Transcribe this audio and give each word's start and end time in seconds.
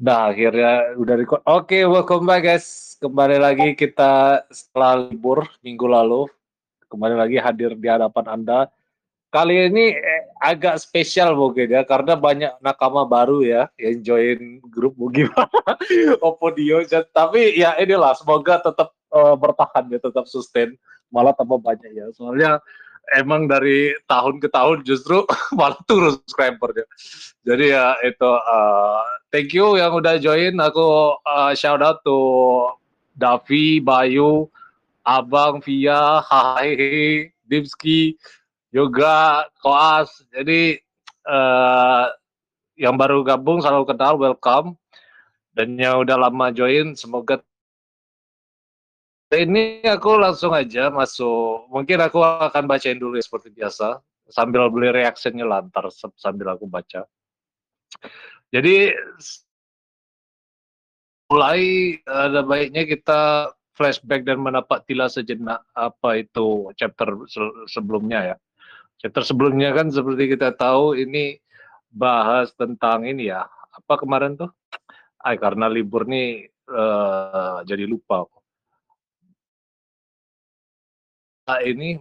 Nah, 0.00 0.32
akhirnya 0.32 0.96
udah 0.96 1.14
record. 1.20 1.42
Oke, 1.44 1.76
okay, 1.76 1.82
welcome 1.84 2.24
back 2.24 2.40
guys. 2.40 2.96
Kembali 2.96 3.36
lagi 3.36 3.76
kita 3.76 4.44
setelah 4.48 5.08
libur 5.08 5.44
minggu 5.60 5.84
lalu. 5.84 6.24
Kembali 6.88 7.20
lagi 7.20 7.36
hadir 7.36 7.76
di 7.76 7.84
hadapan 7.84 8.26
Anda. 8.40 8.60
Kali 9.30 9.70
ini 9.70 9.94
eh, 9.94 10.26
agak 10.42 10.82
spesial 10.82 11.38
mungkin 11.38 11.70
ya, 11.70 11.86
karena 11.86 12.18
banyak 12.18 12.58
nakama 12.58 13.06
baru 13.06 13.46
ya 13.46 13.70
yang 13.78 14.02
join 14.02 14.58
grup 14.66 14.98
gimana 15.14 15.78
Opodio. 16.26 16.82
Tapi 17.14 17.54
ya 17.60 17.78
inilah, 17.78 18.16
semoga 18.18 18.58
tetap 18.58 18.90
uh, 19.14 19.38
bertahan 19.38 19.86
ya, 19.86 20.02
tetap 20.02 20.26
sustain. 20.26 20.74
Malah 21.14 21.36
tambah 21.36 21.62
banyak 21.62 21.94
ya. 21.94 22.10
Soalnya 22.10 22.58
emang 23.16 23.50
dari 23.50 23.94
tahun 24.06 24.38
ke 24.38 24.48
tahun 24.52 24.86
justru 24.86 25.26
malah 25.58 25.78
turun 25.88 26.16
subscribernya. 26.20 26.86
Jadi 27.42 27.72
ya 27.72 27.96
itu 28.04 28.30
uh, 28.30 29.02
thank 29.32 29.50
you 29.56 29.80
yang 29.80 29.96
udah 29.96 30.20
join. 30.20 30.54
Aku 30.60 31.16
uh, 31.24 31.52
shout 31.56 31.80
out 31.80 32.04
to 32.06 32.18
Davi, 33.16 33.82
Bayu, 33.82 34.46
Abang, 35.04 35.58
Via, 35.64 36.22
Hahehe, 36.22 37.32
Dimski, 37.44 38.14
juga 38.70 39.44
Koas. 39.58 40.22
Jadi 40.30 40.78
uh, 41.26 42.06
yang 42.80 42.96
baru 42.96 43.20
gabung 43.26 43.60
selalu 43.60 43.84
kenal 43.92 44.16
welcome 44.16 44.78
dan 45.52 45.76
yang 45.76 46.00
udah 46.00 46.16
lama 46.16 46.48
join 46.54 46.96
semoga 46.96 47.42
ini 49.38 49.86
aku 49.86 50.18
langsung 50.18 50.50
aja 50.50 50.90
masuk. 50.90 51.70
Mungkin 51.70 52.02
aku 52.02 52.18
akan 52.18 52.66
bacain 52.66 52.98
dulu 52.98 53.14
ya, 53.14 53.22
seperti 53.22 53.54
biasa 53.54 54.02
sambil 54.26 54.66
beli 54.70 54.90
reactionnya 54.90 55.46
lantar 55.46 55.86
sambil 56.18 56.54
aku 56.54 56.66
baca. 56.66 57.06
Jadi 58.50 58.90
mulai 61.30 61.94
ada 62.02 62.42
baiknya 62.42 62.82
kita 62.86 63.54
flashback 63.78 64.26
dan 64.26 64.42
mendapat 64.42 64.82
tila 64.90 65.06
sejenak 65.06 65.62
apa 65.78 66.18
itu 66.18 66.74
chapter 66.74 67.14
sebelumnya 67.70 68.34
ya. 68.34 68.36
Chapter 68.98 69.22
sebelumnya 69.22 69.70
kan 69.70 69.94
seperti 69.94 70.34
kita 70.34 70.58
tahu 70.58 70.98
ini 70.98 71.38
bahas 71.86 72.50
tentang 72.58 73.06
ini 73.06 73.30
ya. 73.30 73.46
Apa 73.70 74.02
kemarin 74.02 74.34
tuh? 74.34 74.50
Ay, 75.22 75.38
karena 75.38 75.70
libur 75.70 76.02
nih 76.10 76.50
uh, 76.66 77.62
jadi 77.62 77.86
lupa 77.86 78.26
aku 78.26 78.39
ini 81.58 81.98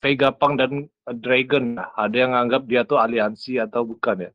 Vega 0.00 0.32
Pang 0.32 0.56
dan 0.56 0.88
Dragon, 1.04 1.76
ada 1.76 2.16
yang 2.16 2.32
anggap 2.32 2.64
dia 2.64 2.88
tuh 2.88 2.96
aliansi 2.96 3.60
atau 3.60 3.84
bukan 3.84 4.28
ya. 4.28 4.32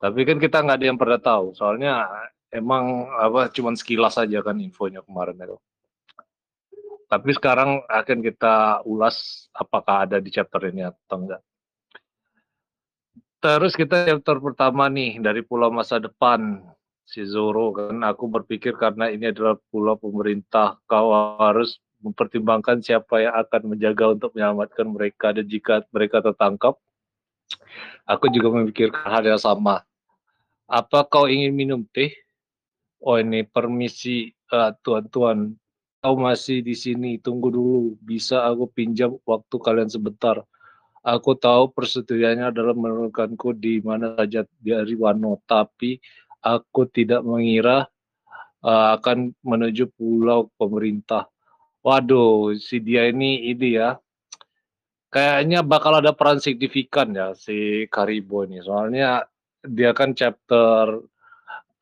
Tapi 0.00 0.24
kan 0.24 0.40
kita 0.40 0.64
nggak 0.64 0.78
ada 0.80 0.86
yang 0.88 0.96
pernah 0.96 1.20
tahu, 1.20 1.52
soalnya 1.52 2.08
emang 2.48 3.12
apa 3.20 3.52
cuman 3.52 3.76
sekilas 3.76 4.16
saja 4.16 4.40
kan 4.40 4.56
infonya 4.56 5.04
kemarin 5.04 5.36
itu. 5.36 5.58
Tapi 7.10 7.30
sekarang 7.34 7.82
akan 7.90 8.18
kita 8.22 8.86
ulas 8.86 9.48
apakah 9.52 10.06
ada 10.06 10.22
di 10.22 10.30
chapter 10.30 10.62
ini 10.70 10.86
atau 10.86 11.16
enggak. 11.18 11.42
Terus 13.40 13.72
kita 13.74 14.06
chapter 14.06 14.36
pertama 14.38 14.86
nih 14.86 15.18
dari 15.18 15.42
Pulau 15.42 15.72
Masa 15.72 15.98
Depan 15.98 16.62
si 17.10 17.26
Zoro 17.26 17.74
kan 17.74 17.98
aku 18.06 18.30
berpikir 18.30 18.78
karena 18.78 19.10
ini 19.10 19.34
adalah 19.34 19.58
pulau 19.74 19.98
pemerintah 19.98 20.78
kau 20.86 21.10
harus 21.42 21.82
mempertimbangkan 22.00 22.80
siapa 22.80 23.20
yang 23.20 23.34
akan 23.36 23.76
menjaga 23.76 24.16
untuk 24.16 24.32
menyelamatkan 24.32 24.88
mereka 24.88 25.36
dan 25.36 25.44
jika 25.44 25.84
mereka 25.92 26.24
tertangkap 26.24 26.80
aku 28.08 28.26
juga 28.32 28.48
memikirkan 28.50 29.06
hal 29.06 29.24
yang 29.26 29.40
sama. 29.40 29.82
Apa 30.70 31.06
kau 31.06 31.26
ingin 31.26 31.52
minum 31.54 31.80
teh? 31.90 32.14
Oh 33.02 33.18
ini 33.18 33.42
permisi 33.42 34.30
uh, 34.52 34.70
tuan-tuan. 34.84 35.56
Kau 36.00 36.16
masih 36.16 36.64
di 36.64 36.72
sini 36.72 37.20
tunggu 37.20 37.52
dulu. 37.52 37.98
Bisa 38.00 38.46
aku 38.46 38.70
pinjam 38.70 39.18
waktu 39.26 39.56
kalian 39.60 39.90
sebentar. 39.90 40.40
Aku 41.00 41.32
tahu 41.32 41.72
persetujuannya 41.72 42.52
adalah 42.52 42.76
menurunkanku 42.76 43.56
di 43.56 43.80
mana 43.80 44.20
saja 44.20 44.44
di 44.60 44.94
Wano 45.00 45.40
tapi 45.48 45.96
aku 46.44 46.84
tidak 46.92 47.24
mengira 47.24 47.88
uh, 48.60 49.00
akan 49.00 49.32
menuju 49.40 49.88
pulau 49.96 50.52
pemerintah 50.60 51.24
Waduh, 51.80 52.56
si 52.60 52.76
dia 52.84 53.08
ini 53.08 53.50
ini 53.52 53.68
ya. 53.80 53.96
Kayaknya 55.10 55.66
bakal 55.66 55.98
ada 55.98 56.14
peran 56.14 56.38
signifikan 56.38 57.10
ya 57.10 57.34
si 57.34 57.88
Karibo 57.90 58.46
ini. 58.46 58.62
Soalnya 58.62 59.26
dia 59.64 59.90
kan 59.96 60.14
chapter 60.14 61.02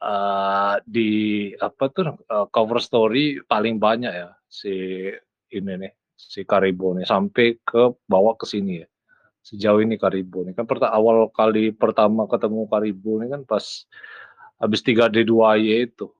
uh, 0.03 0.75
di 0.87 1.11
apa 1.59 1.85
tuh 1.91 2.15
uh, 2.31 2.47
cover 2.51 2.79
story 2.83 3.43
paling 3.45 3.79
banyak 3.79 4.13
ya 4.15 4.31
si 4.47 5.07
ini 5.55 5.73
nih 5.79 5.93
si 6.19 6.43
Karibo 6.43 6.95
nih 6.99 7.07
sampai 7.07 7.59
ke 7.63 7.95
bawah 8.07 8.35
ke 8.35 8.47
sini 8.47 8.83
ya 8.83 8.89
sejauh 9.43 9.81
ini 9.83 9.97
Karibo 9.97 10.43
nih 10.43 10.55
kan 10.55 10.67
pertama 10.67 10.93
awal 10.95 11.17
kali 11.31 11.71
pertama 11.71 12.27
ketemu 12.27 12.67
Karibo 12.67 13.13
nih 13.23 13.29
kan 13.31 13.43
pas 13.47 13.87
habis 14.59 14.81
3 14.83 15.11
D 15.11 15.23
2 15.23 15.63
Y 15.63 15.87
itu 15.87 16.11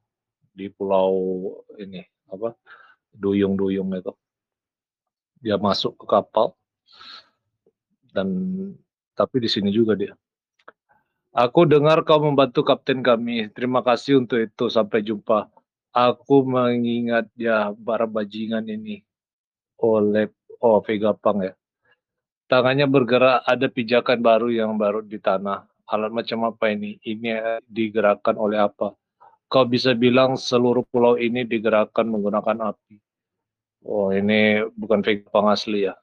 di 0.55 0.71
pulau 0.71 1.55
ini 1.78 2.03
apa 2.31 2.55
duyung-duyung 3.18 3.90
itu. 3.98 4.14
Dia 5.42 5.58
masuk 5.58 5.98
ke 5.98 6.06
kapal 6.06 6.54
dan 8.14 8.28
tapi 9.18 9.42
di 9.42 9.50
sini 9.50 9.74
juga 9.74 9.98
dia. 9.98 10.14
Aku 11.34 11.68
dengar 11.68 12.02
kau 12.02 12.18
membantu 12.18 12.66
kapten 12.66 13.04
kami. 13.04 13.50
Terima 13.54 13.84
kasih 13.84 14.22
untuk 14.22 14.42
itu. 14.42 14.66
Sampai 14.72 15.06
jumpa. 15.06 15.46
Aku 15.94 16.46
mengingat 16.46 17.30
ya 17.34 17.70
para 17.74 18.06
bajingan 18.06 18.66
ini 18.66 19.02
oleh 19.78 20.30
oh 20.58 20.82
Vega 20.82 21.14
Pang 21.14 21.42
ya. 21.42 21.54
Tangannya 22.48 22.88
bergerak 22.88 23.44
ada 23.44 23.66
pijakan 23.68 24.18
baru 24.24 24.48
yang 24.48 24.74
baru 24.80 25.04
di 25.04 25.20
tanah. 25.20 25.68
Alat 25.88 26.12
macam 26.12 26.48
apa 26.48 26.72
ini? 26.72 26.96
Ini 27.04 27.60
digerakkan 27.64 28.34
oleh 28.40 28.58
apa? 28.58 28.96
Kau 29.48 29.64
bisa 29.64 29.92
bilang 29.96 30.36
seluruh 30.36 30.84
pulau 30.88 31.16
ini 31.16 31.44
digerakkan 31.44 32.08
menggunakan 32.08 32.72
api. 32.72 33.07
Oh, 33.87 34.11
ini 34.11 34.65
bukan 34.75 35.00
pang 35.31 35.49
asli 35.50 35.87
ya. 35.87 35.94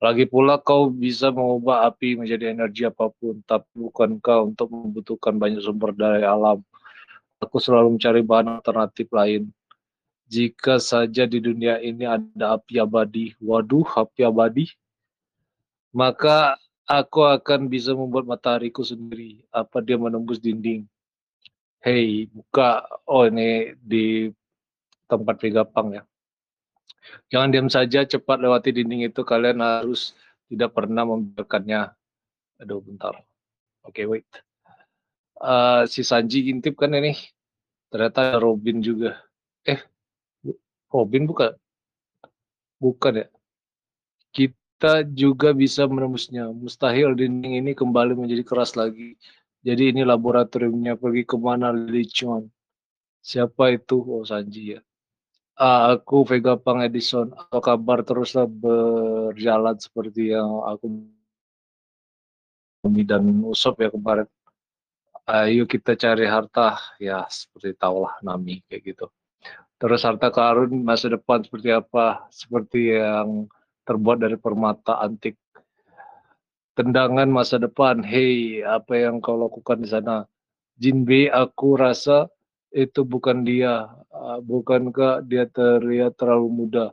Lagi 0.00 0.24
pula 0.24 0.56
kau 0.56 0.88
bisa 0.88 1.28
mengubah 1.28 1.84
api 1.84 2.16
menjadi 2.16 2.56
energi 2.56 2.88
apa 2.88 3.12
pun, 3.12 3.44
tapi 3.44 3.68
bukan 3.76 4.16
kau 4.16 4.48
untuk 4.48 4.72
membutuhkan 4.72 5.36
banyak 5.36 5.60
sumber 5.60 5.92
daya 5.92 6.32
alam. 6.32 6.64
Aku 7.40 7.60
selalu 7.60 8.00
mencari 8.00 8.24
bahan 8.24 8.60
alternatif 8.60 9.12
lain. 9.12 9.52
Jika 10.30 10.80
saja 10.80 11.28
di 11.28 11.36
dunia 11.42 11.82
ini 11.84 12.08
ada 12.08 12.56
api 12.56 12.80
abadi, 12.80 13.36
waduh 13.44 13.84
api 13.84 14.24
abadi, 14.24 14.66
maka 15.92 16.56
aku 16.88 17.26
akan 17.26 17.68
bisa 17.68 17.92
membuat 17.92 18.24
matahariku 18.24 18.80
sendiri. 18.80 19.44
Apa 19.52 19.84
dia 19.84 20.00
menembus 20.00 20.40
dinding? 20.40 20.88
Hei, 21.84 22.28
buka. 22.32 22.88
Oh, 23.04 23.28
ini 23.28 23.74
di 23.80 24.32
tempat 25.10 25.36
Vegapang 25.40 25.96
ya. 25.96 26.02
Jangan 27.32 27.48
diam 27.50 27.68
saja, 27.72 28.04
cepat 28.04 28.38
lewati 28.40 28.70
dinding 28.74 29.08
itu. 29.08 29.24
Kalian 29.24 29.62
harus 29.62 30.12
tidak 30.50 30.74
pernah 30.74 31.06
membiarkannya. 31.06 31.94
Aduh, 32.60 32.82
bentar. 32.84 33.16
Oke, 33.86 34.02
okay, 34.02 34.04
wait. 34.04 34.28
Uh, 35.40 35.88
si 35.88 36.04
Sanji 36.04 36.52
intip 36.52 36.76
kan 36.76 36.92
ini. 36.92 37.16
Ternyata 37.90 38.38
Robin 38.38 38.78
juga. 38.84 39.18
Eh, 39.66 39.80
Robin 40.92 41.26
bukan? 41.26 41.52
Bukan 42.78 43.24
ya? 43.24 43.26
Kita 44.30 45.02
juga 45.08 45.50
bisa 45.56 45.88
menembusnya. 45.90 46.52
Mustahil 46.52 47.16
dinding 47.16 47.64
ini 47.64 47.72
kembali 47.74 48.14
menjadi 48.14 48.44
keras 48.46 48.78
lagi. 48.78 49.18
Jadi 49.60 49.92
ini 49.92 50.02
laboratoriumnya 50.06 50.96
pergi 50.96 51.22
ke 51.28 51.36
mana 51.36 51.68
Lichuan? 51.74 52.48
Siapa 53.20 53.76
itu? 53.76 54.00
Oh 54.00 54.24
Sanji 54.24 54.76
ya. 54.76 54.80
Uh, 55.60 56.00
aku 56.00 56.24
Vega 56.24 56.56
Pang 56.56 56.80
Edison. 56.80 57.36
Apa 57.36 57.60
kabar 57.60 58.00
teruslah 58.00 58.48
berjalan 58.48 59.76
seperti 59.76 60.32
yang 60.32 60.64
aku 60.64 61.04
dan 63.04 63.44
Usop 63.44 63.76
ya 63.84 63.92
kemarin. 63.92 64.24
Ayo 65.28 65.68
kita 65.68 66.00
cari 66.00 66.24
harta 66.24 66.80
ya 66.96 67.28
seperti 67.28 67.76
tahulah 67.76 68.16
Nami 68.24 68.64
kayak 68.72 68.82
gitu. 68.88 69.06
Terus 69.76 70.00
harta 70.00 70.32
karun 70.32 70.80
masa 70.80 71.12
depan 71.12 71.44
seperti 71.44 71.76
apa? 71.76 72.24
Seperti 72.32 72.96
yang 72.96 73.44
terbuat 73.84 74.16
dari 74.16 74.40
permata 74.40 74.96
antik 74.96 75.36
tendangan 76.72 77.28
masa 77.28 77.60
depan. 77.60 78.00
Hey, 78.00 78.64
apa 78.64 78.96
yang 78.96 79.20
kau 79.20 79.36
lakukan 79.36 79.84
di 79.84 79.92
sana? 79.92 80.24
Jinbe, 80.80 81.28
aku 81.28 81.76
rasa 81.76 82.32
itu 82.70 83.00
bukan 83.02 83.42
dia. 83.42 83.90
Uh, 84.10 84.38
bukankah 84.42 85.22
dia 85.26 85.46
terlihat 85.46 86.18
terlalu 86.18 86.48
muda? 86.50 86.86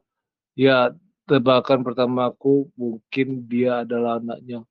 Ya, 0.57 0.93
tebakan 1.29 1.85
pertamaku 1.85 2.69
mungkin 2.73 3.45
dia 3.45 3.85
adalah 3.85 4.17
anaknya. 4.17 4.65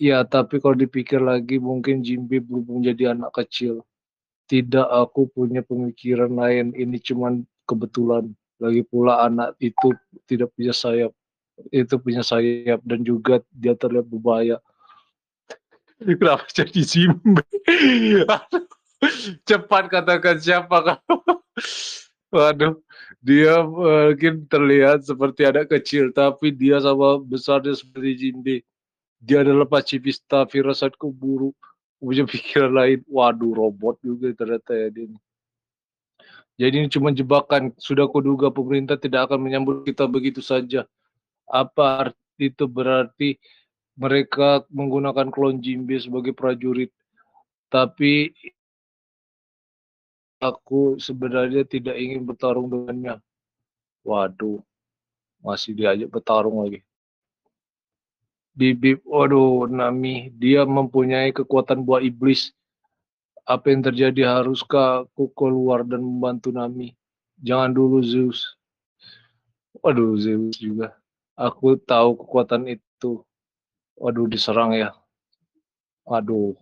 Ya, 0.00 0.26
tapi 0.26 0.58
kalau 0.58 0.74
dipikir 0.74 1.22
lagi 1.22 1.62
mungkin 1.62 2.02
Jimbe 2.02 2.42
belum 2.42 2.82
menjadi 2.82 3.14
anak 3.14 3.36
kecil. 3.36 3.84
Tidak, 4.50 4.84
aku 4.84 5.30
punya 5.30 5.64
pemikiran 5.64 6.34
lain. 6.34 6.76
Ini 6.76 6.98
cuman 7.00 7.44
kebetulan. 7.64 8.28
Lagi 8.60 8.82
pula 8.86 9.24
anak 9.24 9.56
itu 9.60 9.92
tidak 10.28 10.52
punya 10.56 10.74
sayap. 10.74 11.12
Itu 11.70 11.96
punya 12.02 12.20
sayap 12.26 12.82
dan 12.82 13.06
juga 13.06 13.40
dia 13.54 13.72
terlihat 13.78 14.06
berbahaya. 14.10 14.58
Kenapa 16.20 16.44
jadi 16.50 16.80
Jimbe? 16.82 17.40
Cepat 19.48 19.90
katakan 19.90 20.36
siapa 20.38 20.76
kamu. 20.82 21.16
Waduh, 22.34 22.82
dia 23.22 23.62
mungkin 23.62 24.46
terlihat 24.50 25.06
seperti 25.06 25.46
anak 25.46 25.70
kecil, 25.70 26.10
tapi 26.10 26.50
dia 26.50 26.82
sama 26.82 27.22
besarnya 27.22 27.74
seperti 27.78 28.10
Jimbe 28.18 28.56
dia 29.24 29.40
adalah 29.40 29.64
pacifista 29.64 30.44
firasatku 30.44 31.08
buruk. 31.08 31.56
Punya 31.96 32.28
pikiran 32.28 32.76
lain. 32.76 33.00
Waduh 33.08 33.56
robot 33.56 33.96
juga 34.04 34.28
ternyata 34.36 34.76
ya 34.76 34.92
dia. 34.92 35.08
Jadi 36.60 36.74
ini 36.84 36.88
cuma 36.92 37.08
jebakan. 37.08 37.72
Sudah 37.80 38.04
kuduga 38.04 38.52
pemerintah 38.52 39.00
tidak 39.00 39.32
akan 39.32 39.40
menyambut 39.40 39.88
kita 39.88 40.04
begitu 40.04 40.44
saja. 40.44 40.84
Apa 41.48 42.12
arti 42.12 42.52
itu? 42.52 42.68
Berarti 42.68 43.40
mereka 43.96 44.68
menggunakan 44.68 45.32
klon 45.32 45.64
Jimbe 45.64 45.96
sebagai 45.96 46.36
prajurit. 46.36 46.92
Tapi 47.72 48.36
aku 50.44 51.00
sebenarnya 51.00 51.64
tidak 51.64 51.96
ingin 51.96 52.20
bertarung 52.28 52.68
dengannya 52.68 53.16
waduh 54.04 54.60
masih 55.40 55.72
diajak 55.72 56.12
bertarung 56.12 56.60
lagi 56.60 56.84
Bibip, 58.54 59.02
waduh, 59.02 59.66
Nami, 59.66 60.30
dia 60.38 60.62
mempunyai 60.62 61.34
kekuatan 61.34 61.82
buah 61.82 61.98
iblis. 62.06 62.54
Apa 63.42 63.74
yang 63.74 63.82
terjadi? 63.82 64.30
Haruskah 64.30 65.10
aku 65.10 65.26
keluar 65.34 65.82
dan 65.82 66.06
membantu 66.06 66.54
Nami? 66.54 66.94
Jangan 67.42 67.74
dulu 67.74 67.98
Zeus. 68.06 68.54
Waduh, 69.82 70.14
Zeus 70.22 70.54
juga. 70.62 70.94
Aku 71.34 71.74
tahu 71.82 72.14
kekuatan 72.14 72.70
itu. 72.70 73.26
Waduh, 73.98 74.30
diserang 74.30 74.70
ya. 74.70 74.94
Waduh, 76.06 76.54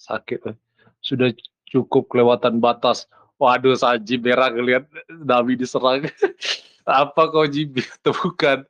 sakit. 0.00 0.56
Sudah 1.04 1.28
cukup 1.74 2.06
kelewatan 2.06 2.62
batas. 2.62 3.10
Waduh, 3.34 3.74
Saji 3.74 4.22
merah 4.22 4.54
ngeliat 4.54 4.86
Nami 5.10 5.58
diserang. 5.58 6.06
Apa 6.86 7.34
kau 7.34 7.42
jibi 7.50 7.82
atau 7.98 8.14
bukan? 8.14 8.62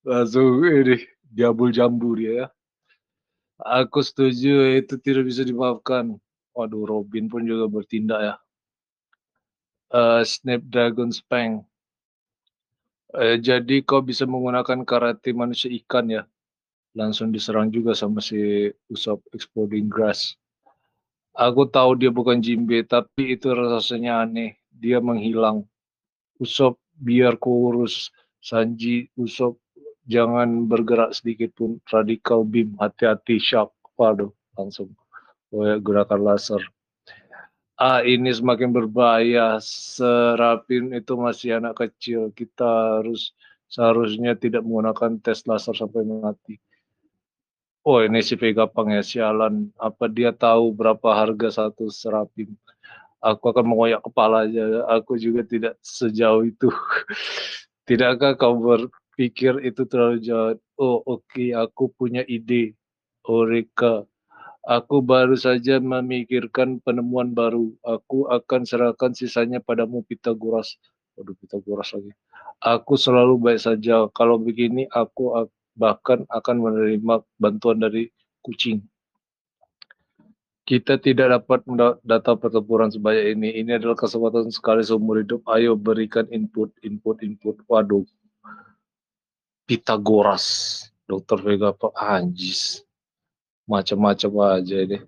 Langsung 0.00 0.64
ini 0.64 1.04
jambul 1.36 2.16
dia 2.16 2.32
ya. 2.32 2.46
Aku 3.60 4.00
setuju 4.00 4.80
itu 4.80 4.96
tidak 4.96 5.28
bisa 5.28 5.44
dimaafkan. 5.44 6.16
Waduh, 6.56 6.88
Robin 6.88 7.28
pun 7.28 7.44
juga 7.44 7.68
bertindak 7.68 8.20
ya. 8.24 8.34
Uh, 9.92 10.24
Snapdragon 10.24 11.12
Spang. 11.12 11.64
Uh, 13.12 13.36
jadi 13.36 13.84
kau 13.84 14.00
bisa 14.00 14.24
menggunakan 14.24 14.84
karate 14.88 15.36
manusia 15.36 15.68
ikan 15.84 16.08
ya. 16.08 16.24
Langsung 16.96 17.28
diserang 17.28 17.68
juga 17.68 17.92
sama 17.92 18.24
si 18.24 18.72
Usopp 18.88 19.20
Exploding 19.36 19.92
Grass. 19.92 20.36
Aku 21.36 21.68
tahu 21.68 22.00
dia 22.00 22.08
bukan 22.08 22.40
Jimbe, 22.40 22.80
tapi 22.80 23.36
itu 23.36 23.52
rasanya 23.52 24.24
aneh. 24.24 24.56
Dia 24.72 25.04
menghilang. 25.04 25.68
Usopp 26.40 26.80
biar 26.96 27.36
kurus. 27.36 28.08
Sanji, 28.40 29.12
Usopp 29.20 29.60
jangan 30.08 30.64
bergerak 30.64 31.12
sedikit 31.12 31.52
pun. 31.52 31.76
Radikal 31.92 32.40
beam 32.40 32.72
hati-hati 32.80 33.36
shock 33.36 33.76
waduh 34.00 34.32
langsung. 34.56 34.96
Oh 35.52 35.68
ya, 35.68 35.76
gerakan 35.76 36.24
laser. 36.24 36.64
Ah 37.76 38.00
ini 38.00 38.32
semakin 38.32 38.72
berbahaya. 38.72 39.60
Serapin 39.60 40.96
itu 40.96 41.20
masih 41.20 41.60
anak 41.60 41.84
kecil. 41.84 42.32
Kita 42.32 42.96
harus 42.96 43.36
seharusnya 43.68 44.40
tidak 44.40 44.64
menggunakan 44.64 45.20
tes 45.20 45.44
laser 45.44 45.76
sampai 45.76 46.00
mati 46.00 46.56
oh 47.86 48.02
ini 48.02 48.20
si 48.26 48.34
Vega 48.34 48.66
Pang 48.66 48.90
ya 48.90 49.06
sialan 49.06 49.70
apa 49.78 50.10
dia 50.10 50.34
tahu 50.34 50.74
berapa 50.74 51.14
harga 51.14 51.62
satu 51.62 51.86
serapin 51.86 52.50
aku 53.22 53.54
akan 53.54 53.64
mengoyak 53.70 54.02
kepala 54.02 54.50
aja 54.50 54.82
aku 54.90 55.14
juga 55.14 55.46
tidak 55.46 55.78
sejauh 55.80 56.42
itu 56.42 56.66
tidakkah 57.86 58.34
kau 58.34 58.58
ber 58.58 58.90
pikir 59.16 59.64
itu 59.64 59.88
terlalu 59.88 60.20
jahat. 60.20 60.60
Oh 60.76 61.00
oke, 61.02 61.24
okay, 61.32 61.56
aku 61.56 61.88
punya 61.96 62.22
ide. 62.28 62.76
Oreka, 63.26 64.06
aku 64.62 65.02
baru 65.02 65.34
saja 65.34 65.82
memikirkan 65.82 66.78
penemuan 66.78 67.34
baru. 67.34 67.74
Aku 67.82 68.30
akan 68.30 68.62
serahkan 68.62 69.18
sisanya 69.18 69.58
padamu 69.58 70.06
Pitagoras. 70.06 70.78
Waduh 71.18 71.34
Pitagoras 71.34 71.90
lagi. 71.90 72.14
Aku 72.62 72.94
selalu 72.94 73.34
baik 73.42 73.60
saja. 73.66 74.06
Kalau 74.14 74.38
begini 74.38 74.86
aku 74.86 75.34
bahkan 75.76 76.24
akan 76.32 76.56
menerima 76.58 77.22
bantuan 77.36 77.78
dari 77.78 78.08
kucing. 78.40 78.80
Kita 80.66 80.98
tidak 80.98 81.30
dapat 81.30 81.62
data 82.02 82.34
pertempuran 82.34 82.90
sebanyak 82.90 83.38
ini. 83.38 83.54
Ini 83.62 83.78
adalah 83.78 83.94
kesempatan 83.94 84.50
sekali 84.50 84.82
seumur 84.82 85.22
hidup. 85.22 85.46
Ayo 85.46 85.78
berikan 85.78 86.26
input, 86.34 86.74
input, 86.82 87.22
input. 87.22 87.62
Waduh, 87.70 88.02
Pitagoras, 89.62 90.46
Dokter 91.06 91.38
Vega 91.38 91.70
Pak 91.70 91.94
Anjis, 91.94 92.82
macam-macam 93.70 94.58
aja 94.58 94.76
ini. 94.82 94.98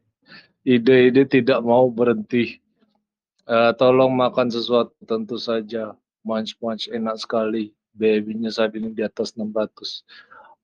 Ide-ide 0.62 1.26
tidak 1.26 1.59
mau 1.67 1.91
berhenti. 1.91 2.62
Uh, 3.49 3.73
tolong 3.75 4.15
makan 4.15 4.55
sesuatu 4.55 4.94
tentu 5.11 5.43
saja. 5.43 5.97
Munch-munch 6.23 6.87
enak 6.93 7.19
sekali. 7.19 7.75
Babynya 7.99 8.55
saat 8.55 8.79
ini 8.79 8.94
di 8.94 9.03
atas 9.03 9.35
600. 9.35 10.06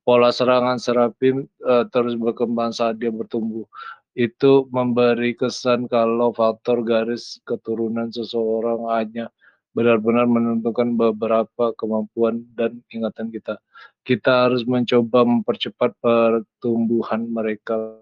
Pola 0.04 0.28
serangan 0.28 0.76
Serapim 0.76 1.48
uh, 1.64 1.88
terus 1.88 2.12
berkembang 2.12 2.76
saat 2.76 3.00
dia 3.00 3.08
bertumbuh. 3.08 3.64
Itu 4.12 4.68
memberi 4.68 5.32
kesan 5.32 5.88
kalau 5.88 6.30
faktor 6.36 6.84
garis 6.84 7.40
keturunan 7.48 8.12
seseorang 8.12 8.84
hanya 8.92 9.32
benar-benar 9.74 10.28
menentukan 10.30 10.94
beberapa 10.94 11.74
kemampuan 11.74 12.46
dan 12.54 12.78
ingatan 12.92 13.32
kita. 13.32 13.58
Kita 14.06 14.46
harus 14.46 14.62
mencoba 14.68 15.26
mempercepat 15.26 15.98
pertumbuhan 15.98 17.26
mereka, 17.26 17.98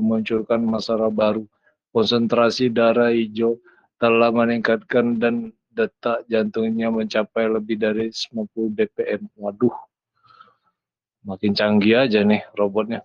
munculkan 0.00 0.64
masalah 0.64 1.12
baru. 1.12 1.44
Konsentrasi 1.92 2.72
darah 2.72 3.12
hijau 3.12 3.60
telah 4.00 4.32
meningkatkan 4.32 5.20
dan 5.20 5.52
detak 5.76 6.24
jantungnya 6.32 6.88
mencapai 6.88 7.44
lebih 7.52 7.76
dari 7.76 8.08
90 8.08 8.72
dpm. 8.72 9.28
Waduh, 9.36 9.76
makin 11.26 11.52
canggih 11.52 12.06
aja 12.06 12.22
nih 12.22 12.46
robotnya. 12.54 13.02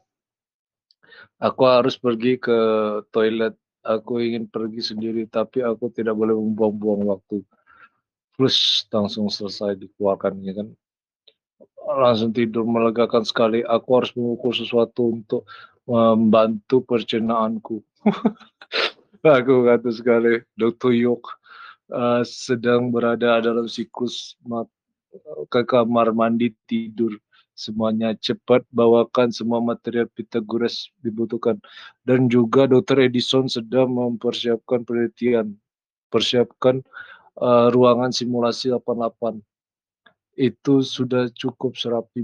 Aku 1.42 1.66
harus 1.66 1.98
pergi 1.98 2.38
ke 2.38 2.58
toilet. 3.10 3.58
Aku 3.82 4.22
ingin 4.22 4.46
pergi 4.46 4.94
sendiri 4.94 5.26
tapi 5.26 5.66
aku 5.66 5.90
tidak 5.90 6.14
boleh 6.14 6.38
membuang-buang 6.38 7.02
waktu. 7.10 7.42
Terus 8.38 8.86
langsung 8.94 9.26
selesai 9.26 9.74
dikeluarkan 9.74 10.38
ya 10.46 10.54
kan? 10.62 10.68
Langsung 11.82 12.30
tidur 12.30 12.70
melegakan 12.70 13.26
sekali. 13.26 13.66
Aku 13.66 13.90
harus 13.98 14.14
mengukur 14.14 14.54
sesuatu 14.54 15.18
untuk 15.18 15.50
membantu 15.90 16.86
percernaanku 16.86 17.82
aku 19.26 19.66
kata 19.66 19.90
sekali 19.90 20.42
Dr. 20.54 20.94
Yok 20.94 21.24
uh, 21.94 22.22
sedang 22.26 22.94
berada 22.94 23.42
dalam 23.42 23.66
siklus 23.66 24.38
ke 25.50 25.62
kamar 25.66 26.14
mandi 26.14 26.54
tidur 26.70 27.18
semuanya 27.54 28.16
cepat 28.18 28.66
bawakan 28.72 29.30
semua 29.30 29.62
material 29.62 30.08
Pythagoras 30.12 30.90
dibutuhkan. 31.06 31.60
Dan 32.04 32.32
juga 32.32 32.66
Dr. 32.66 33.06
Edison 33.06 33.46
sedang 33.52 33.94
mempersiapkan 33.94 34.84
penelitian 34.88 35.56
persiapkan 36.12 36.84
uh, 37.40 37.72
ruangan 37.72 38.12
simulasi 38.12 38.70
88 38.76 39.40
itu 40.36 40.84
sudah 40.84 41.32
cukup 41.32 41.80
serapi. 41.80 42.24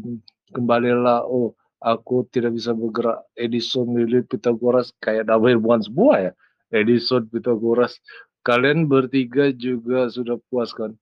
Kembalilah 0.51 1.23
oh 1.23 1.55
aku 1.83 2.27
tidak 2.31 2.55
bisa 2.55 2.75
bergerak. 2.75 3.23
Edison 3.35 3.93
Lili 3.95 4.23
Pythagoras 4.23 4.91
kayak 4.99 5.31
double 5.31 5.59
bukan 5.59 5.81
sebuah 5.87 6.17
ya. 6.19 6.31
Edison 6.71 7.23
Pythagoras 7.31 7.99
kalian 8.43 8.87
bertiga 8.87 9.51
juga 9.55 10.07
sudah 10.11 10.39
puas 10.51 10.71
kan? 10.75 10.95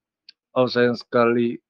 Oh 0.56 0.70
sayang 0.70 0.98
sekali 0.98 1.62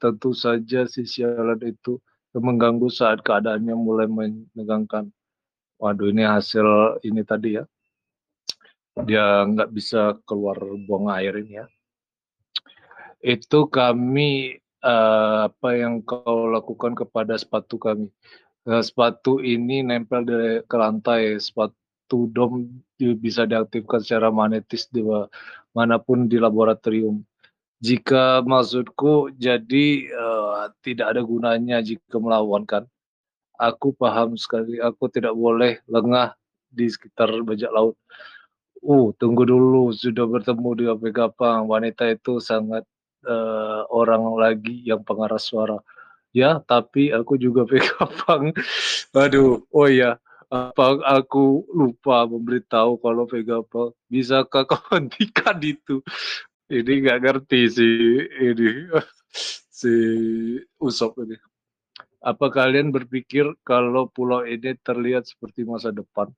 tentu 0.00 0.32
saja 0.32 0.88
si 0.88 1.04
sialan 1.04 1.60
itu 1.60 2.00
mengganggu 2.32 2.88
saat 2.88 3.20
keadaannya 3.20 3.74
mulai 3.76 4.08
menegangkan. 4.08 5.12
Waduh 5.78 6.10
ini 6.10 6.26
hasil 6.26 6.98
ini 7.06 7.22
tadi 7.22 7.60
ya. 7.60 7.64
Dia 8.98 9.46
nggak 9.46 9.70
bisa 9.70 10.18
keluar 10.26 10.58
buang 10.88 11.06
air 11.14 11.38
ini 11.38 11.62
ya. 11.62 11.66
Itu 13.22 13.70
kami 13.70 14.58
uh, 14.82 15.50
apa 15.50 15.68
yang 15.74 16.02
kau 16.02 16.50
lakukan 16.50 16.98
kepada 16.98 17.38
sepatu 17.38 17.78
kami. 17.78 18.10
Uh, 18.66 18.82
sepatu 18.82 19.38
ini 19.38 19.86
nempel 19.86 20.26
di 20.26 20.34
ke 20.66 20.76
lantai, 20.76 21.38
sepatu 21.38 22.26
dom 22.34 22.66
bisa 22.98 23.46
diaktifkan 23.46 24.02
secara 24.02 24.34
magnetis 24.34 24.90
di 24.90 25.06
mana 25.70 26.02
pun 26.02 26.26
di 26.26 26.42
laboratorium. 26.42 27.22
Jika 27.78 28.42
maksudku 28.42 29.30
jadi 29.38 30.10
uh, 30.10 30.74
tidak 30.82 31.14
ada 31.14 31.22
gunanya 31.22 31.78
jika 31.78 32.18
melawan 32.18 32.66
kan. 32.66 32.84
Aku 33.58 33.90
paham 33.94 34.38
sekali, 34.38 34.78
aku 34.78 35.10
tidak 35.10 35.34
boleh 35.34 35.82
lengah 35.90 36.34
di 36.70 36.86
sekitar 36.90 37.30
bajak 37.42 37.70
laut. 37.70 37.94
Uh, 38.82 39.10
tunggu 39.18 39.42
dulu, 39.46 39.90
sudah 39.90 40.26
bertemu 40.26 40.70
dengan 40.74 40.96
Pegapang. 40.98 41.66
Wanita 41.66 42.06
itu 42.10 42.38
sangat 42.38 42.86
uh, 43.26 43.82
orang 43.90 44.38
lagi 44.38 44.82
yang 44.86 45.02
pengarah 45.02 45.42
suara. 45.42 45.78
Ya, 46.30 46.62
tapi 46.62 47.10
aku 47.10 47.38
juga 47.38 47.66
Pegapang. 47.70 48.54
Aduh, 49.14 49.66
oh 49.74 49.88
ya, 49.90 50.18
apa 50.50 51.02
aku 51.04 51.66
lupa 51.74 52.26
memberitahu 52.26 52.98
kalau 53.02 53.26
Pegapang. 53.26 53.90
Bisakah 54.06 54.66
kau 54.66 54.82
hentikan 54.94 55.58
itu? 55.62 56.02
Ini 56.68 56.92
nggak 57.00 57.20
ngerti 57.24 57.60
sih 57.72 57.96
ini 58.44 58.92
si 59.80 59.92
Usop 60.76 61.16
ini. 61.24 61.32
Apa 62.20 62.52
kalian 62.52 62.92
berpikir 62.92 63.48
kalau 63.64 64.04
pulau 64.12 64.44
ini 64.44 64.76
terlihat 64.84 65.24
seperti 65.24 65.64
masa 65.64 65.88
depan? 65.88 66.28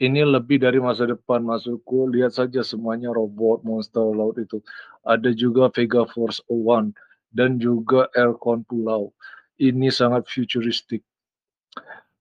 Ini 0.00 0.26
lebih 0.26 0.58
dari 0.58 0.82
masa 0.82 1.06
depan 1.06 1.38
masukku. 1.44 2.10
Lihat 2.10 2.34
saja 2.34 2.66
semuanya 2.66 3.14
robot 3.14 3.62
monster 3.62 4.02
laut 4.10 4.42
itu. 4.42 4.58
Ada 5.06 5.30
juga 5.38 5.70
Vega 5.70 6.02
Force 6.10 6.42
One 6.50 6.90
dan 7.30 7.62
juga 7.62 8.10
Aircon 8.18 8.66
Pulau. 8.66 9.14
Ini 9.60 9.92
sangat 9.94 10.26
futuristik. 10.26 11.06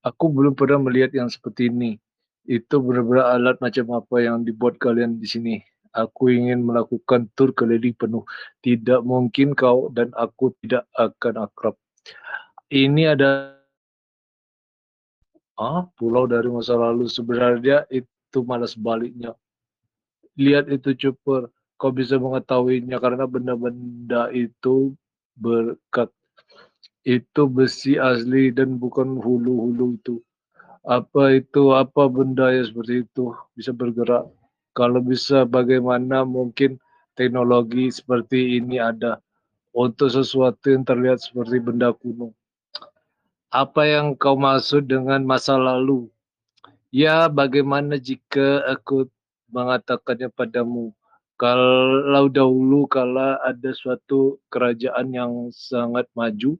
Aku 0.05 0.29
belum 0.29 0.53
pernah 0.53 0.85
melihat 0.85 1.17
yang 1.17 1.33
seperti 1.33 1.73
ini. 1.73 1.97
Itu 2.45 2.77
benar-benar 2.83 3.41
alat 3.41 3.57
macam 3.57 3.89
apa 3.95 4.21
yang 4.21 4.45
dibuat 4.45 4.77
kalian 4.77 5.17
di 5.17 5.25
sini. 5.25 5.55
Aku 5.89 6.29
ingin 6.29 6.61
melakukan 6.61 7.33
tur 7.33 7.49
keliling 7.57 7.97
penuh. 7.97 8.21
Tidak 8.61 9.01
mungkin 9.01 9.57
kau 9.57 9.89
dan 9.89 10.13
aku 10.13 10.53
tidak 10.61 10.85
akan 10.93 11.49
akrab. 11.49 11.75
Ini 12.69 13.17
ada 13.17 13.57
ah, 15.57 15.89
pulau 15.97 16.29
dari 16.29 16.45
masa 16.53 16.77
lalu. 16.77 17.09
Sebenarnya 17.09 17.89
itu 17.89 18.39
malah 18.45 18.69
sebaliknya. 18.69 19.33
Lihat 20.37 20.69
itu 20.69 20.93
Cooper. 20.93 21.49
Kau 21.79 21.95
bisa 21.95 22.19
mengetahuinya 22.19 22.99
karena 22.99 23.25
benda-benda 23.25 24.29
itu 24.35 24.93
berkat. 25.33 26.11
Itu 27.01 27.47
besi 27.47 27.95
asli 27.95 28.51
dan 28.53 28.77
bukan 28.77 29.17
hulu-hulu 29.17 29.97
itu. 29.97 30.19
Apa 30.83 31.39
itu, 31.39 31.71
apa 31.71 32.11
benda 32.11 32.51
yang 32.51 32.67
seperti 32.67 33.07
itu 33.07 33.31
bisa 33.55 33.71
bergerak 33.71 34.27
kalau 34.79 35.03
bisa 35.03 35.43
bagaimana 35.43 36.23
mungkin 36.23 36.79
teknologi 37.19 37.91
seperti 37.91 38.63
ini 38.63 38.79
ada 38.79 39.19
untuk 39.75 40.07
sesuatu 40.07 40.71
yang 40.71 40.87
terlihat 40.87 41.19
seperti 41.19 41.59
benda 41.59 41.91
kuno. 41.91 42.31
Apa 43.51 43.83
yang 43.83 44.15
kau 44.15 44.39
maksud 44.39 44.87
dengan 44.87 45.27
masa 45.27 45.59
lalu? 45.59 46.07
Ya, 46.95 47.27
bagaimana 47.27 47.99
jika 47.99 48.63
aku 48.71 49.11
mengatakannya 49.51 50.31
padamu? 50.31 50.95
Kalau 51.35 52.31
dahulu 52.31 52.87
kalau 52.87 53.35
ada 53.43 53.71
suatu 53.75 54.39
kerajaan 54.47 55.11
yang 55.11 55.33
sangat 55.51 56.07
maju, 56.15 56.55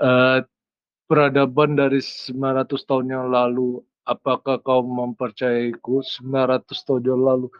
uh, 0.00 0.44
peradaban 1.06 1.78
dari 1.78 2.02
900 2.02 2.82
tahun 2.82 3.06
yang 3.14 3.26
lalu 3.30 3.80
apakah 4.06 4.62
kau 4.62 4.86
mempercayaiku? 4.86 6.00
900 6.00 6.62
tahun 6.86 7.20
lalu. 7.20 7.50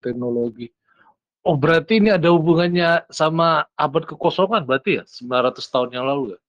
Teknologi. 0.00 0.72
Oh 1.44 1.56
berarti 1.56 2.00
ini 2.00 2.12
ada 2.12 2.32
hubungannya 2.32 3.04
sama 3.08 3.64
abad 3.76 4.04
kekosongan 4.08 4.64
berarti 4.64 5.00
ya? 5.00 5.04
900 5.04 5.60
tahun 5.72 5.90
yang 5.92 6.04
lalu 6.08 6.36
ya? 6.36 6.40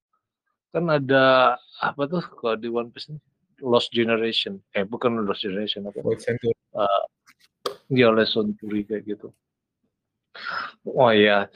Kan 0.71 0.87
ada 0.87 1.55
apa 1.83 2.01
tuh 2.07 2.23
kalau 2.39 2.55
di 2.55 2.71
One 2.71 2.91
Piece 2.91 3.11
ini? 3.11 3.19
Lost 3.61 3.93
Generation. 3.93 4.57
Eh 4.73 4.87
bukan 4.87 5.21
Lost 5.21 5.43
Generation 5.45 5.85
apa? 5.85 6.01
Uh, 6.01 7.03
ya 7.91 8.09
Lost 8.09 8.33
Century 8.33 8.87
kayak 8.87 9.03
gitu. 9.05 9.29
Oh 10.87 11.11
ya 11.11 11.51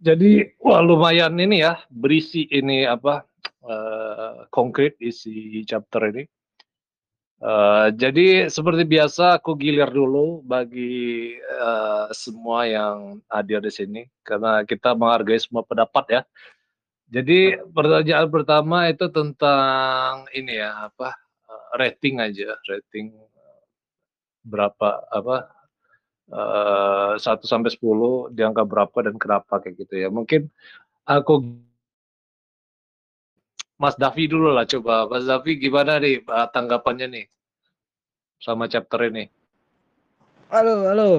jadi 0.00 0.56
wah 0.56 0.80
lumayan 0.80 1.36
ini 1.36 1.60
ya 1.60 1.84
berisi 1.92 2.48
ini 2.48 2.88
apa 2.88 3.28
uh, 3.64 4.46
konkret 4.52 4.96
isi 5.00 5.64
chapter 5.64 6.12
ini. 6.12 6.24
Uh, 7.40 7.88
jadi 7.96 8.52
seperti 8.52 8.84
biasa 8.84 9.40
aku 9.40 9.56
gilir 9.56 9.88
dulu 9.88 10.44
bagi 10.44 11.32
uh, 11.40 12.12
semua 12.12 12.68
yang 12.68 13.24
hadir 13.32 13.64
di 13.64 13.72
sini 13.72 14.02
karena 14.20 14.60
kita 14.68 14.92
menghargai 14.92 15.40
semua 15.40 15.64
pendapat 15.64 16.20
ya. 16.20 16.22
Jadi 17.10 17.56
pertanyaan 17.72 18.28
pertama 18.28 18.92
itu 18.92 19.08
tentang 19.08 20.28
ini 20.36 20.60
ya 20.60 20.92
apa 20.92 21.16
rating 21.74 22.22
aja 22.22 22.54
rating 22.68 23.10
berapa 24.46 25.08
apa 25.10 25.50
satu 27.18 27.42
sampai 27.50 27.74
sepuluh 27.74 28.30
di 28.30 28.46
angka 28.46 28.62
berapa 28.62 28.94
dan 29.02 29.18
kenapa 29.18 29.58
kayak 29.58 29.74
gitu 29.80 30.06
ya. 30.06 30.08
Mungkin 30.12 30.46
aku 31.02 31.42
Mas 33.80 33.96
Davi 33.96 34.28
dulu 34.28 34.52
lah 34.52 34.68
coba. 34.68 35.08
Mas 35.08 35.24
Davi 35.24 35.56
gimana 35.56 35.96
nih 35.96 36.20
tanggapannya 36.52 37.08
nih 37.08 37.24
sama 38.36 38.68
chapter 38.68 39.08
ini? 39.08 39.32
Halo, 40.52 40.84
halo. 40.92 41.10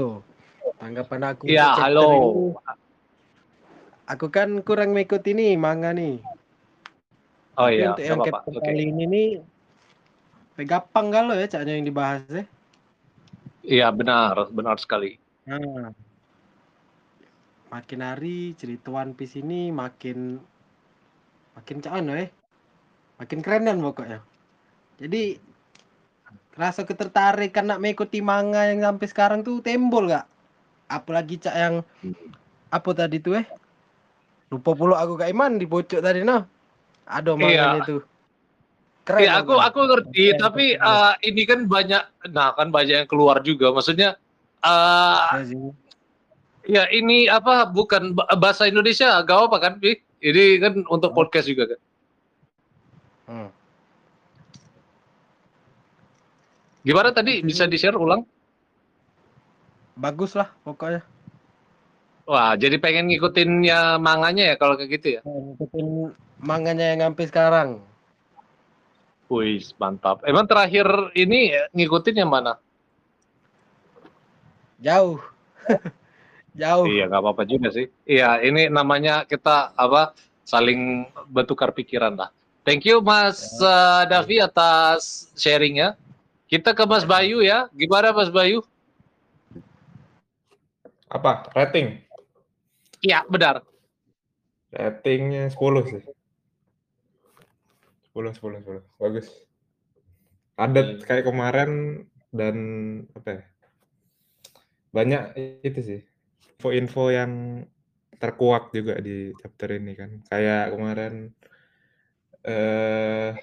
Tanggapan 0.78 1.34
aku. 1.34 1.50
Iya, 1.50 1.74
halo. 1.74 2.06
Ini, 2.06 2.22
aku 4.06 4.30
kan 4.30 4.62
kurang 4.62 4.94
mengikuti 4.94 5.34
nih 5.34 5.58
manga 5.58 5.90
nih. 5.90 6.22
Oh 7.58 7.66
Tapi 7.66 7.82
iya. 7.82 7.98
Untuk 7.98 8.06
yang 8.06 8.20
chapter 8.30 8.54
okay. 8.54 8.66
kali 8.70 8.84
ini 8.94 9.06
nih 9.10 9.30
Pegapang 10.54 11.10
kalau 11.10 11.34
ya 11.34 11.50
caknya 11.50 11.82
yang 11.82 11.88
dibahas 11.90 12.22
ya. 12.30 12.46
Iya 13.66 13.88
benar, 13.90 14.54
benar 14.54 14.78
sekali. 14.78 15.18
Nah, 15.50 15.90
makin 17.74 18.00
hari 18.06 18.54
cerita 18.54 18.94
One 18.94 19.18
Piece 19.18 19.42
ini 19.42 19.74
makin 19.74 20.38
makin 21.58 21.82
cak 21.82 21.98
ya 21.98 22.30
makin 23.22 23.46
keren 23.46 23.70
kan 23.70 23.78
pokoknya. 23.78 24.20
Jadi 24.98 25.38
rasa 26.58 26.82
ketertarikan 26.82 27.70
nak 27.70 27.78
mengikuti 27.78 28.18
manga 28.20 28.66
yang 28.66 28.82
sampai 28.82 29.08
sekarang 29.08 29.40
tuh 29.46 29.62
tembol 29.62 30.10
gak? 30.10 30.26
Apalagi 30.90 31.38
cak 31.38 31.56
yang 31.56 31.76
apa 32.74 32.90
tadi 32.98 33.22
tuh 33.22 33.38
eh? 33.38 33.46
Lupa 34.50 34.74
pula 34.74 34.98
aku 34.98 35.22
gak 35.22 35.30
iman 35.30 35.62
di 35.62 35.70
pojok 35.70 36.02
tadi 36.02 36.26
no? 36.26 36.42
Ada 37.06 37.38
manga 37.38 37.54
iya. 37.54 37.78
itu 37.78 38.02
keren 39.02 39.22
iya, 39.26 39.42
aku 39.42 39.58
aku. 39.58 39.80
ngerti 39.90 40.26
keren, 40.34 40.42
tapi 40.42 40.66
Uh, 40.78 41.14
ini 41.26 41.42
kan 41.50 41.66
banyak 41.66 42.04
nah 42.30 42.54
kan 42.54 42.70
banyak 42.70 43.06
yang 43.06 43.10
keluar 43.10 43.42
juga. 43.42 43.74
Maksudnya 43.74 44.18
uh, 44.66 45.42
ya, 45.42 45.74
ya 46.66 46.84
ini 46.94 47.26
apa 47.26 47.70
bukan 47.70 48.14
bahasa 48.38 48.70
Indonesia 48.70 49.22
gak 49.26 49.50
apa 49.50 49.58
kan 49.58 49.74
ini 50.22 50.62
kan 50.62 50.86
untuk 50.90 51.18
podcast 51.18 51.50
juga 51.50 51.74
kan 51.74 51.82
Hmm. 53.32 53.48
Gimana 56.84 57.16
tadi 57.16 57.40
bisa 57.40 57.64
di-share 57.64 57.96
ulang? 57.96 58.28
Bagus 59.96 60.36
lah 60.36 60.52
pokoknya. 60.68 61.00
Wah, 62.28 62.60
jadi 62.60 62.76
pengen 62.76 63.08
ngikutin 63.08 63.64
ya 63.64 63.96
manganya 63.96 64.52
ya 64.52 64.56
kalau 64.60 64.76
kayak 64.76 64.92
gitu 65.00 65.08
ya? 65.16 65.22
Ngikutin 65.24 65.88
manganya 66.44 66.92
yang 66.92 67.00
sampai 67.08 67.26
sekarang. 67.32 67.70
Wih, 69.32 69.64
mantap. 69.80 70.28
Emang 70.28 70.44
terakhir 70.44 71.16
ini 71.16 71.56
ngikutin 71.72 72.20
yang 72.20 72.28
mana? 72.28 72.60
Jauh. 74.84 75.24
Jauh. 76.62 76.84
Iya, 76.84 77.08
nggak 77.08 77.22
apa-apa 77.24 77.44
juga 77.48 77.72
sih. 77.72 77.88
Iya, 78.04 78.44
ini 78.44 78.68
namanya 78.68 79.24
kita 79.24 79.72
apa? 79.72 80.12
Saling 80.44 81.08
bertukar 81.32 81.72
pikiran 81.72 82.20
lah. 82.20 82.34
Thank 82.62 82.86
you 82.86 83.02
Mas 83.02 83.58
uh, 83.58 84.06
Davi 84.06 84.38
atas 84.38 85.34
sharingnya. 85.34 85.98
Kita 86.46 86.78
ke 86.78 86.86
Mas 86.86 87.02
Bayu 87.02 87.42
ya. 87.42 87.66
Gimana 87.74 88.14
Mas 88.14 88.30
Bayu? 88.30 88.62
Apa? 91.10 91.50
Rating? 91.58 92.06
Iya, 93.02 93.26
benar. 93.26 93.66
Ratingnya 94.70 95.50
10 95.50 95.58
sih. 95.90 96.04
10, 98.14 98.38
10, 98.38 98.62
10. 98.62 99.02
Bagus. 99.02 99.28
Ada 100.56 100.82
hmm. 100.86 101.02
kayak 101.02 101.26
kemarin 101.26 101.72
dan 102.30 102.56
apa 103.18 103.30
ya? 103.42 103.44
Banyak 104.94 105.24
itu 105.66 105.82
sih. 105.82 106.02
info-info 106.62 107.10
yang 107.10 107.66
terkuak 108.22 108.70
juga 108.70 109.02
di 109.02 109.34
chapter 109.42 109.82
ini 109.82 109.98
kan. 109.98 110.22
Kayak 110.30 110.78
kemarin 110.78 111.34
eh 112.42 113.38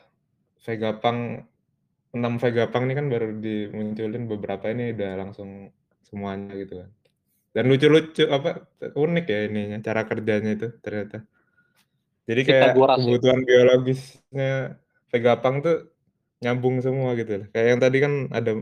Vegapunk 0.67 1.47
6 2.13 2.43
Vegapunk 2.43 2.85
ini 2.89 2.95
kan 2.99 3.07
baru 3.07 3.29
dimunculin 3.39 4.25
beberapa 4.27 4.69
ini 4.73 4.97
udah 4.97 5.13
langsung 5.17 5.71
semuanya 6.05 6.57
gitu 6.59 6.85
kan. 6.85 6.91
Dan 7.53 7.65
lucu-lucu 7.73 8.29
apa 8.29 8.69
unik 8.81 9.27
ya 9.27 9.39
ininya 9.49 9.79
cara 9.81 10.05
kerjanya 10.05 10.51
itu 10.57 10.69
ternyata. 10.83 11.25
Jadi 12.29 12.41
kayak 12.45 12.77
ya? 12.77 12.97
kebutuhan 13.01 13.41
biologisnya 13.47 14.77
Vegapunk 15.09 15.57
tuh 15.65 15.79
nyambung 16.45 16.83
semua 16.85 17.17
gitu 17.17 17.45
loh. 17.45 17.47
Kayak 17.55 17.67
yang 17.73 17.81
tadi 17.81 17.99
kan 18.05 18.13
ada 18.35 18.53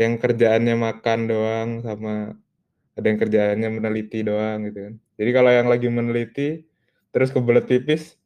yang 0.00 0.12
kerjaannya 0.16 0.74
makan 0.78 1.20
doang 1.28 1.68
sama 1.84 2.38
ada 2.94 3.06
yang 3.08 3.18
kerjaannya 3.20 3.68
meneliti 3.68 4.20
doang 4.22 4.68
gitu 4.68 4.78
kan. 4.90 4.94
Jadi 5.16 5.30
kalau 5.32 5.50
yang 5.50 5.68
lagi 5.68 5.88
meneliti 5.88 6.48
terus 7.10 7.34
kebelet 7.34 7.66
pipis 7.66 8.19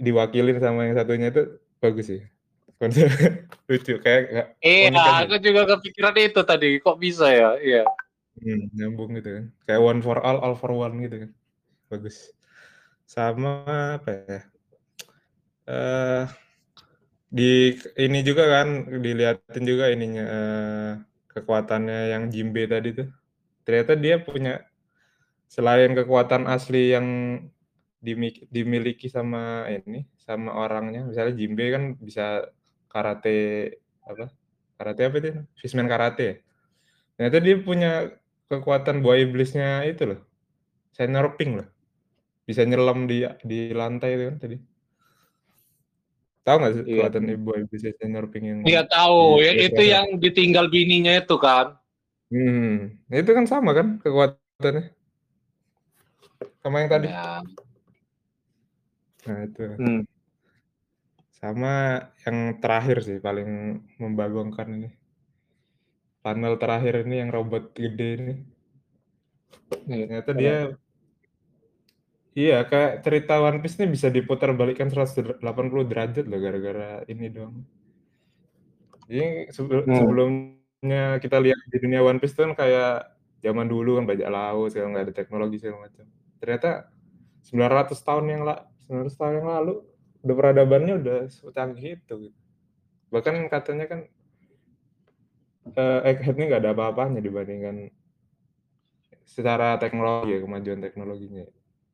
diwakilin 0.00 0.58
sama 0.58 0.88
yang 0.88 0.96
satunya 0.96 1.28
itu 1.28 1.42
bagus 1.78 2.06
sih. 2.08 2.22
Konsep 2.80 3.06
lucu 3.68 4.00
kayak 4.00 4.22
nggak 4.32 4.48
Iya, 4.64 4.88
aja. 4.96 5.28
aku 5.28 5.36
juga 5.44 5.62
kepikiran 5.76 6.16
itu 6.16 6.40
tadi. 6.48 6.68
Kok 6.80 6.96
bisa 6.96 7.28
ya? 7.28 7.60
Iya. 7.60 7.84
Hmm, 8.40 8.72
nyambung 8.72 9.12
gitu 9.20 9.28
kan. 9.36 9.44
Kayak 9.68 9.82
one 9.84 10.00
for 10.00 10.16
all, 10.24 10.40
all 10.40 10.56
for 10.56 10.72
one 10.72 10.96
gitu 11.04 11.28
kan. 11.28 11.30
Bagus. 11.92 12.32
Sama 13.04 13.68
apa 14.00 14.08
ya? 14.24 14.40
Eh 15.68 16.24
di 17.30 17.78
ini 18.00 18.18
juga 18.26 18.48
kan 18.48 18.68
dilihatin 18.90 19.64
juga 19.68 19.92
ininya 19.92 20.24
eh, 20.24 20.90
kekuatannya 21.36 22.16
yang 22.16 22.32
Jimbe 22.32 22.64
tadi 22.64 22.96
tuh. 22.96 23.08
Ternyata 23.68 23.92
dia 23.94 24.16
punya 24.24 24.64
selain 25.50 25.92
kekuatan 25.92 26.48
asli 26.48 26.96
yang 26.96 27.06
dimiliki 28.48 29.06
sama 29.12 29.68
ini 29.68 30.08
sama 30.16 30.56
orangnya. 30.56 31.04
Misalnya 31.04 31.36
Jimbe 31.36 31.64
kan 31.68 31.82
bisa 32.00 32.48
karate 32.88 33.38
apa? 34.02 34.32
Karate 34.80 35.00
apa 35.04 35.16
itu? 35.20 35.28
Fishman 35.60 35.86
karate. 35.86 36.24
ya? 36.24 36.34
Ternyata 37.20 37.38
dia 37.44 37.56
punya 37.60 37.90
kekuatan 38.48 39.04
buah 39.04 39.20
iblisnya 39.20 39.84
itu 39.84 40.16
loh. 40.16 40.20
Senior 40.96 41.36
Pink 41.36 41.60
loh. 41.60 41.68
Bisa 42.48 42.64
nyelam 42.64 43.04
di 43.04 43.22
di 43.44 43.70
lantai 43.76 44.16
itu 44.16 44.24
kan 44.26 44.36
tadi. 44.40 44.56
Tahu 46.40 46.56
nggak 46.56 46.72
sih 46.72 46.82
Iya. 46.88 46.92
kekuatan 47.04 47.22
buah 47.44 47.58
iblisnya 47.68 47.92
Senior 48.00 48.26
Pink 48.32 48.44
yang 48.48 48.58
Iya 48.64 48.82
tahu. 48.88 49.44
Ya, 49.44 49.52
itu 49.54 49.82
yang 49.84 50.16
ditinggal 50.16 50.72
bininya 50.72 51.20
itu 51.20 51.36
kan. 51.36 51.76
Hmm, 52.32 52.96
itu 53.12 53.30
kan 53.36 53.44
sama 53.44 53.76
kan 53.76 54.00
kekuatannya. 54.00 54.96
Sama 56.64 56.80
yang 56.80 56.90
tadi. 56.90 57.06
Ya. 57.12 57.44
Nah, 59.28 59.38
itu. 59.44 59.64
Hmm. 59.76 60.02
Sama 61.30 62.04
yang 62.24 62.60
terakhir 62.60 63.00
sih 63.04 63.18
paling 63.20 63.80
membagongkan 63.96 64.68
ini. 64.76 64.90
Panel 66.20 66.60
terakhir 66.60 67.08
ini 67.08 67.24
yang 67.24 67.32
robot 67.32 67.72
gede 67.72 68.08
ini. 68.20 68.34
Iya. 69.88 70.04
Ternyata 70.06 70.32
dia 70.36 70.56
Iya, 72.30 72.62
kayak 72.62 73.02
cerita 73.02 73.42
One 73.42 73.58
Piece 73.58 73.74
ini 73.82 73.90
bisa 73.90 74.06
diputar 74.06 74.54
balikkan 74.54 74.86
180 74.86 75.42
derajat 75.82 76.30
loh 76.30 76.38
gara-gara 76.38 77.02
ini 77.10 77.26
doang. 77.26 77.66
Jadi 79.10 79.50
sebe- 79.50 79.82
Hmm. 79.82 79.98
sebelumnya 79.98 81.18
kita 81.18 81.42
lihat 81.42 81.58
di 81.66 81.76
dunia 81.82 82.06
One 82.06 82.22
Piece 82.22 82.38
tuh 82.38 82.46
kan 82.46 82.54
kayak 82.54 83.10
zaman 83.42 83.66
dulu 83.66 83.98
kan 83.98 84.06
bajak 84.06 84.30
laut, 84.30 84.70
sekarang 84.70 84.94
nggak 84.94 85.06
ada 85.10 85.14
teknologi 85.18 85.58
segala 85.58 85.90
macam. 85.90 86.06
Ternyata 86.38 86.70
900 87.42 87.98
tahun 87.98 88.24
yang 88.30 88.42
la 88.46 88.69
900 88.90 89.14
tahun 89.14 89.34
yang 89.38 89.48
lalu 89.48 89.74
udah 90.20 90.34
peradabannya 90.34 90.94
udah 90.98 91.18
secanggih 91.30 91.96
itu 91.96 92.14
gitu. 92.28 92.38
Bahkan 93.14 93.46
katanya 93.46 93.86
kan 93.86 94.00
eh 95.70 96.00
Egghead 96.10 96.34
ini 96.34 96.44
nggak 96.50 96.62
ada 96.66 96.72
apa-apanya 96.74 97.22
dibandingkan 97.22 97.94
secara 99.22 99.78
teknologi 99.78 100.34
ya, 100.34 100.42
kemajuan 100.42 100.82
teknologinya 100.82 101.46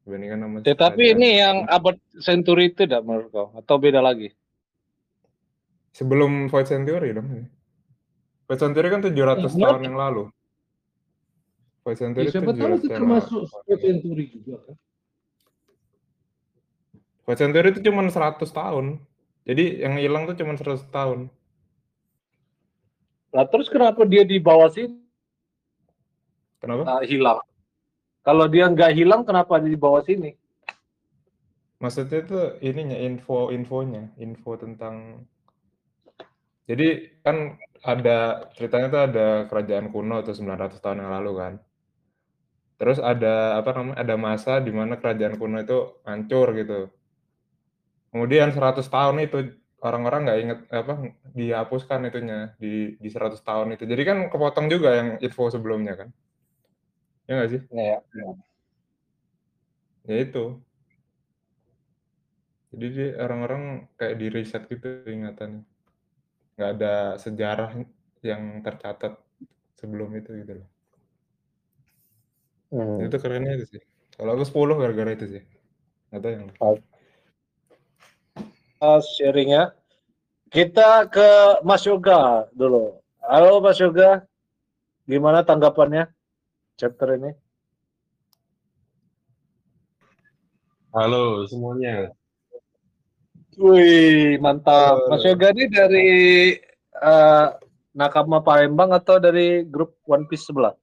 dibandingkan 0.09 0.39
sama 0.41 0.57
Tetapi 0.65 1.03
kerajaan. 1.05 1.21
ini 1.21 1.29
yang 1.37 1.57
abad 1.69 1.97
century 2.17 2.73
itu 2.73 2.89
tidak 2.89 3.05
menurut 3.05 3.29
kau 3.29 3.49
atau 3.53 3.77
beda 3.77 4.01
lagi? 4.01 4.33
sebelum 5.93 6.53
Void 6.53 6.69
Century 6.69 7.09
dong 7.13 7.29
ini. 7.33 7.49
Void 8.45 8.61
Century 8.61 8.89
kan 8.93 9.01
700 9.01 9.17
Iya, 9.49 9.65
tahun 9.65 9.81
yang 9.81 9.97
lalu. 9.97 10.29
Void 11.81 11.97
Century 11.97 12.29
Ya, 12.29 12.33
siapa 12.37 12.53
tahu 12.53 12.77
700 12.77 12.77
itu 12.77 12.89
termasuk. 12.93 13.41
Sport 13.49 13.81
Century 13.81 14.25
juga 14.29 14.55
kan. 14.61 14.77
Void 17.27 17.43
Century 17.43 17.75
itu 17.75 17.83
cuma 17.91 18.07
100 18.07 18.39
tahun. 18.47 19.03
Jadi 19.43 19.83
yang 19.83 19.99
hilang 19.99 20.31
tuh 20.31 20.39
cuma 20.39 20.55
100 20.55 20.87
tahun. 20.95 21.27
Lah 23.35 23.45
terus 23.51 23.67
kenapa 23.67 24.07
dia 24.07 24.23
di 24.23 24.39
bawah 24.39 24.71
sini 24.71 24.97
Kenapa? 26.63 26.83
ah, 26.89 27.03
hilang? 27.05 27.43
Kalau 28.27 28.47
dia 28.51 28.67
nggak 28.67 28.93
hilang, 28.97 29.23
kenapa 29.23 29.59
dia 29.63 29.71
di 29.71 29.79
bawah 29.79 30.03
sini? 30.03 30.35
Maksudnya 31.79 32.25
itu 32.25 32.41
ininya 32.65 32.97
info-infonya, 32.97 34.17
info 34.17 34.57
tentang 34.57 35.27
Jadi 36.67 37.23
kan 37.23 37.55
ada 37.87 38.51
ceritanya 38.59 38.91
tuh 38.91 39.03
ada 39.07 39.27
kerajaan 39.47 39.87
kuno 39.95 40.19
tuh 40.27 40.35
900 40.35 40.83
tahun 40.83 40.99
yang 40.99 41.15
lalu 41.15 41.33
kan. 41.39 41.55
Terus 42.83 42.99
ada 42.99 43.63
apa 43.63 43.71
namanya? 43.71 44.03
Ada 44.03 44.15
masa 44.19 44.59
di 44.59 44.75
mana 44.75 44.99
kerajaan 44.99 45.39
kuno 45.39 45.63
itu 45.63 46.03
hancur 46.03 46.51
gitu. 46.59 46.91
Kemudian 48.17 48.49
100 48.49 48.89
tahun 48.89 49.29
itu 49.29 49.61
orang-orang 49.85 50.25
nggak 50.25 50.39
inget 50.41 50.59
apa 50.73 51.13
dihapuskan 51.37 52.09
itunya 52.09 52.57
di 52.57 52.97
di 52.97 53.09
100 53.13 53.45
tahun 53.45 53.77
itu. 53.77 53.85
Jadi 53.85 54.03
kan 54.09 54.19
kepotong 54.33 54.73
juga 54.73 54.97
yang 54.97 55.09
info 55.21 55.53
sebelumnya 55.53 56.01
kan. 56.01 56.09
Ya 57.29 57.33
nggak 57.37 57.51
sih? 57.53 57.61
Ya, 57.77 58.01
Ya 60.09 60.17
itu. 60.25 60.65
Jadi 62.73 62.87
dia 62.89 63.09
orang-orang 63.21 63.85
kayak 64.01 64.17
di 64.17 64.27
riset 64.33 64.65
gitu 64.65 65.05
ingatannya. 65.05 65.61
Nggak 66.57 66.71
ada 66.81 66.95
sejarah 67.21 67.71
yang 68.25 68.65
tercatat 68.65 69.13
sebelum 69.77 70.09
itu 70.17 70.41
gitu 70.41 70.65
loh. 70.65 70.69
Hmm. 72.73 73.05
Itu 73.05 73.21
kerennya 73.21 73.61
itu 73.61 73.77
sih. 73.77 73.83
Kalau 74.17 74.33
aku 74.33 74.45
10 74.49 74.81
gara-gara 74.81 75.13
itu 75.13 75.37
sih. 75.37 75.43
Tahu 76.17 76.33
yang 76.33 76.49
lain. 76.49 76.81
Uh, 78.77 79.01
sharingnya. 79.17 79.73
Kita 80.53 81.09
ke 81.09 81.61
Mas 81.65 81.83
Yoga 81.89 82.47
dulu. 82.53 83.01
Halo 83.25 83.59
Mas 83.59 83.81
Yoga, 83.83 84.23
gimana 85.09 85.43
tanggapannya 85.43 86.07
chapter 86.79 87.19
ini? 87.19 87.35
Halo 90.95 91.45
semuanya. 91.51 92.15
Wih, 93.57 94.37
mantap. 94.39 95.01
Halo. 95.01 95.09
Mas 95.11 95.25
Yoga 95.25 95.51
ini 95.57 95.65
dari 95.73 96.11
eh, 96.93 97.47
Nakama 97.97 98.45
Palembang 98.45 98.93
atau 98.93 99.17
dari 99.17 99.65
grup 99.65 99.97
One 100.05 100.29
Piece 100.29 100.47
sebelah? 100.47 100.77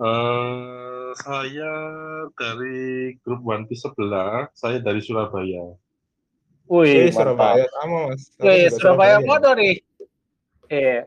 Eh, 0.00 1.08
saya 1.20 1.72
dari 2.34 3.12
grup 3.20 3.44
One 3.44 3.68
Piece 3.68 3.84
sebelah, 3.84 4.48
saya 4.56 4.80
dari 4.80 5.04
Surabaya. 5.04 5.76
Wih, 6.64 7.08
Eh, 7.08 7.12
Surabaya 7.12 7.64
sama 7.76 7.96
Mas. 8.08 8.22
Wih, 8.40 8.64
Surabaya 8.72 9.16
mana 9.20 9.52
nih? 9.52 9.76
Eh, 10.72 11.04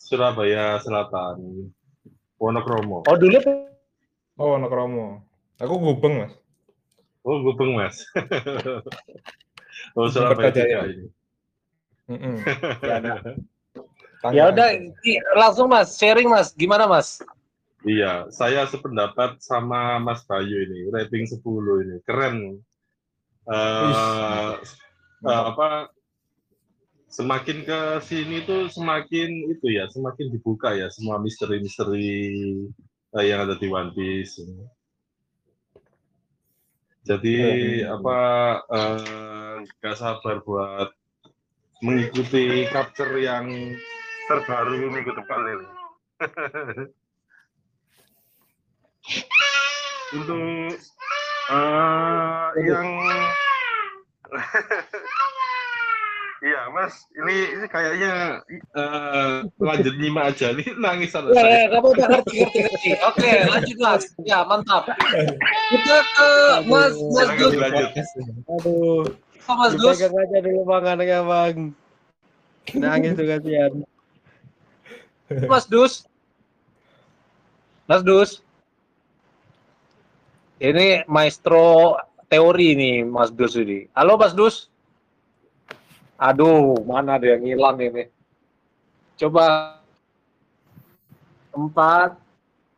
Surabaya 0.00 0.80
Selatan, 0.80 1.68
Wonokromo. 2.40 3.04
oh 3.04 3.16
dulu 3.16 3.68
Oh, 4.38 4.54
anak 4.54 4.70
Romo. 4.70 5.26
Aku 5.58 5.74
Gubeng, 5.82 6.22
Mas. 6.22 6.32
Oh, 7.26 7.42
Gubeng 7.42 7.74
Mas. 7.74 8.06
oh, 9.98 10.06
Surabaya 10.06 10.54
juga 10.54 10.86
ini. 10.86 11.10
Mm-mm. 12.06 12.36
ya 12.86 12.94
Tanya 14.22 14.42
udah 14.54 14.68
langsung 15.34 15.66
Mas, 15.66 15.98
sharing 15.98 16.30
Mas. 16.30 16.54
Gimana 16.54 16.86
Mas? 16.86 17.18
Iya, 17.82 18.30
saya 18.30 18.62
sependapat 18.70 19.42
sama 19.42 19.98
Mas 19.98 20.22
Bayu 20.22 20.62
ini, 20.70 20.86
rating 20.94 21.26
10 21.26 21.42
ini, 21.82 21.96
keren. 22.06 22.62
Eh, 23.48 24.52
eh, 25.24 25.42
apa 25.48 25.88
semakin 27.08 27.64
ke 27.64 27.80
sini 28.04 28.44
tuh 28.44 28.68
semakin 28.68 29.48
itu 29.48 29.66
ya, 29.72 29.88
semakin 29.88 30.28
dibuka 30.28 30.76
ya 30.76 30.92
semua 30.92 31.16
misteri-misteri 31.16 32.68
eh, 33.16 33.24
yang 33.24 33.48
ada 33.48 33.56
di 33.56 33.66
One 33.72 33.96
Piece. 33.96 34.44
Jadi 37.08 37.36
apa 37.88 38.20
eh, 38.68 39.54
nggak 39.64 39.96
sabar 39.96 40.44
buat 40.44 40.92
mengikuti 41.80 42.68
capture 42.68 43.16
yang 43.16 43.48
terbaru 44.28 44.92
minggu 44.92 45.12
depan 45.16 45.40
ini. 45.56 45.68
untuk 50.08 50.72
eh, 51.48 52.44
yang 52.64 52.88
Iya, 56.38 56.70
Mas. 56.70 56.94
Ini, 57.18 57.34
ini 57.58 57.66
kayaknya 57.66 58.12
eh, 58.78 59.36
lanjut 59.58 59.94
nyimak 59.98 60.30
aja. 60.30 60.54
Ini 60.54 60.70
nangis 60.78 61.10
sama 61.10 61.34
Ya, 61.34 61.42
saya. 61.42 61.50
ya, 61.50 61.66
kamu 61.74 61.88
udah 61.98 62.06
ngerti, 62.14 62.34
ngerti, 62.38 62.58
ngerti. 62.62 62.90
Oke, 63.02 63.30
lanjut 63.50 63.78
mas. 63.82 64.02
Ya, 64.22 64.38
mantap. 64.46 64.86
Kita 64.86 65.96
ke 66.14 66.28
Mas 66.70 66.94
Mas 67.10 67.28
Dus. 67.34 67.54
Aduh, 68.46 69.02
Oh, 69.48 69.56
Mas 69.56 69.72
Dus. 69.74 69.96
dipegang 69.98 70.14
aja 70.14 70.38
dulu 70.44 70.60
bang 70.62 70.84
anaknya 70.86 71.20
bang. 71.24 71.56
Nangis 72.76 73.12
tuh 73.16 73.26
kasihan. 73.26 73.72
Mas 75.50 75.64
Dus. 75.66 76.04
Mas 77.90 78.04
Dus. 78.06 78.30
Ini 80.58 81.06
maestro 81.06 81.94
teori 82.26 82.74
nih 82.74 83.06
Mas 83.06 83.30
Dus 83.30 83.54
ini. 83.54 83.86
Halo 83.94 84.18
Mas 84.18 84.34
Dus. 84.34 84.66
Aduh, 86.18 86.82
mana 86.82 87.14
dia 87.14 87.38
ngilang 87.38 87.78
ini. 87.78 88.10
Coba 89.14 89.78
empat, 91.54 92.18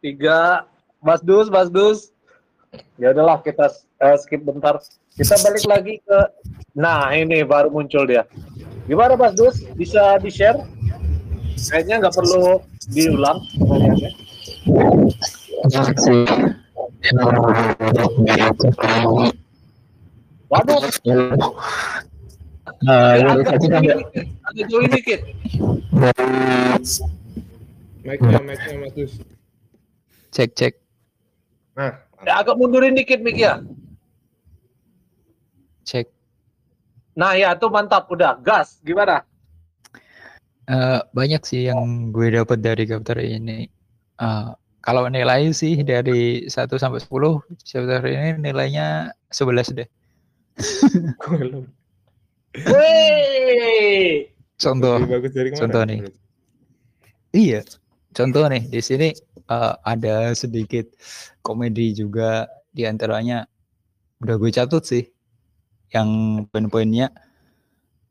tiga, 0.05 0.69
Mas 1.01 1.25
Dus, 1.25 1.49
Mas 1.49 1.73
Dus. 1.73 2.12
Ya 3.01 3.16
udahlah 3.16 3.40
kita 3.40 3.73
eh, 4.05 4.16
skip 4.21 4.45
bentar. 4.45 4.77
Kita 5.16 5.40
balik 5.40 5.64
lagi 5.64 5.95
ke. 6.05 6.21
Nah 6.77 7.16
ini 7.16 7.40
baru 7.49 7.73
muncul 7.73 8.05
dia. 8.05 8.29
Gimana 8.85 9.16
Mas 9.16 9.33
Dus? 9.33 9.64
Bisa 9.73 10.21
di 10.21 10.29
share? 10.29 10.61
Kayaknya 11.57 12.05
nggak 12.05 12.12
perlu 12.12 12.61
diulang 12.93 13.40
pertanyaannya. 13.57 14.12
Waduh, 20.51 20.81
dikit, 23.41 23.97
agak 24.45 24.65
join 24.67 24.91
dikit. 24.91 25.21
Mic-nya, 28.01 28.39
mic-nya 28.43 28.77
Mas 28.81 28.93
Dus. 28.97 29.13
Cek 30.31 30.51
cek. 30.57 30.75
Nah, 31.77 31.95
Ya, 32.21 32.37
agak 32.37 32.61
mundurin 32.61 32.93
dikit 32.93 33.25
Mik 33.25 33.41
ya. 33.41 33.65
Cek. 35.89 36.13
Nah 37.17 37.33
ya 37.33 37.57
tuh 37.57 37.73
mantap, 37.73 38.13
udah 38.13 38.37
gas. 38.45 38.77
Gimana? 38.85 39.25
Eh, 40.69 41.01
banyak 41.17 41.43
sih 41.49 41.73
yang 41.73 42.13
gue 42.13 42.29
dapat 42.29 42.61
dari 42.61 42.85
chapter 42.85 43.17
ini. 43.25 43.65
Eh, 44.21 44.49
kalau 44.81 45.09
nilai 45.09 45.53
sih 45.53 45.81
dari 45.85 46.49
1 46.49 46.69
sampai 46.77 47.01
10, 47.01 47.09
chapter 47.64 48.01
ini 48.09 48.40
nilainya 48.40 49.12
11 49.29 49.77
deh. 49.77 49.88
Wey, 52.51 54.27
Contoh. 54.61 55.01
Bagus 55.09 55.33
dari. 55.33 55.49
Contoh 55.57 55.83
nih. 55.88 56.01
Iya. 57.33 57.64
Contoh 58.12 58.45
nih 58.51 58.66
di 58.69 58.81
sini 58.83 59.09
eh, 59.49 59.75
ada 59.87 60.35
sedikit 60.37 60.85
komedi 61.40 61.97
juga 61.97 62.51
di 62.75 62.85
antaranya 62.85 63.47
udah 64.21 64.37
gue 64.37 64.51
catat 64.53 64.83
sih 64.85 65.05
yang 65.95 66.43
poin-poinnya 66.51 67.09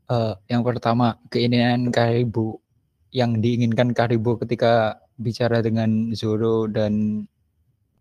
eh, 0.07 0.33
yang 0.47 0.63
pertama 0.63 1.19
keinginan 1.27 1.91
Karibu 1.91 2.63
yang 3.11 3.43
diinginkan 3.43 3.91
Karibu 3.91 4.39
ketika 4.39 5.03
bicara 5.19 5.59
dengan 5.59 6.15
Zoro 6.15 6.65
dan 6.71 7.23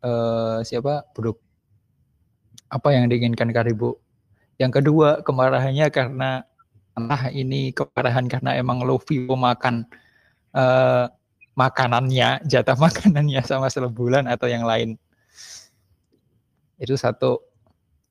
eh, 0.07 0.59
siapa 0.63 1.05
Brook 1.13 1.43
apa 2.71 2.89
yang 2.95 3.11
diinginkan 3.11 3.51
Karibu 3.51 3.99
yang 4.59 4.71
kedua 4.71 5.21
kemarahannya 5.27 5.91
karena 5.91 6.47
entah 6.99 7.31
ini 7.31 7.71
kemarahan 7.71 8.27
karena 8.27 8.59
emang 8.59 8.83
Luffy 8.83 9.27
pemakan 9.27 9.87
eh, 10.55 11.07
makanannya, 11.59 12.47
jatah 12.47 12.79
makanannya 12.85 13.43
sama 13.43 13.67
selebulan 13.67 14.31
atau 14.31 14.47
yang 14.47 14.63
lain. 14.63 14.95
Itu 16.79 16.95
satu. 16.95 17.43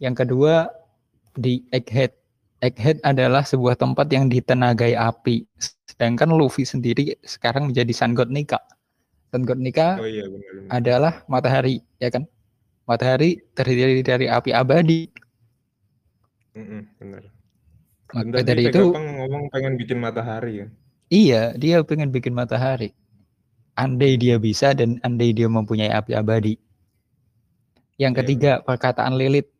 Yang 0.04 0.28
kedua 0.28 0.68
di 1.34 1.64
Egghead. 1.72 2.12
Egghead 2.60 3.00
adalah 3.08 3.48
sebuah 3.48 3.80
tempat 3.80 4.12
yang 4.12 4.28
ditenagai 4.28 4.94
api. 4.94 5.48
Sedangkan 5.88 6.36
Luffy 6.36 6.68
sendiri 6.68 7.16
sekarang 7.24 7.72
menjadi 7.72 7.94
Sun 7.96 8.14
God 8.14 8.30
Nika. 8.30 8.60
Sun 9.28 9.44
God 9.44 9.60
Nika 9.60 10.00
Oh 10.00 10.08
iya 10.08 10.24
benar. 10.28 10.52
benar. 10.56 10.70
adalah 10.72 11.14
matahari, 11.28 11.84
ya 12.00 12.08
kan? 12.08 12.24
Matahari 12.88 13.44
terdiri 13.52 14.00
dari 14.00 14.32
api 14.32 14.56
abadi. 14.56 15.12
Mm-mm, 16.56 16.82
benar. 16.98 17.24
Maka 18.16 18.40
Tadi 18.40 18.48
dari 18.48 18.64
itu 18.72 18.84
ngomong 18.96 19.52
pengen 19.52 19.76
bikin 19.76 20.00
matahari 20.00 20.64
kan. 20.64 20.70
Iya, 21.12 21.56
dia 21.60 21.84
pengen 21.84 22.12
bikin 22.12 22.32
matahari. 22.32 22.96
Andai 23.76 24.16
dia 24.16 24.40
bisa 24.40 24.72
dan 24.72 24.98
andai 25.04 25.36
dia 25.36 25.52
mempunyai 25.52 25.92
api 25.92 26.16
abadi. 26.16 26.56
Yang 28.00 28.14
Iya, 28.14 28.20
ketiga, 28.24 28.52
perkataan 28.64 29.20
Lilith. 29.20 29.52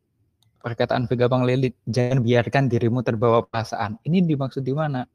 Perkataan 0.64 1.06
Vegapunk 1.08 1.48
Lilith, 1.48 1.78
jangan 1.88 2.24
biarkan 2.24 2.68
dirimu 2.68 3.00
terbawa 3.06 3.46
perasaan. 3.46 4.00
Ini 4.04 4.26
dimaksud 4.26 4.64
di 4.66 4.74
mana? 4.74 5.06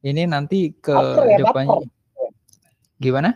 Ini 0.00 0.24
nanti 0.30 0.72
ke 0.72 0.94
ya, 1.28 1.36
depannya. 1.44 1.88
Gimana? 3.00 3.32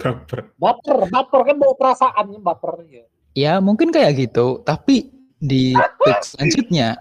Baper. 0.00 0.56
baper, 0.56 0.98
baper 1.12 1.40
kan 1.44 1.56
bawa 1.60 1.74
perasaan 1.76 2.26
baper. 2.40 2.72
Ya. 2.88 3.04
Ya, 3.36 3.52
mungkin 3.60 3.92
kayak 3.92 4.16
gitu, 4.16 4.64
tapi 4.64 5.12
di 5.38 5.76
page 5.76 6.34
selanjutnya, 6.34 6.98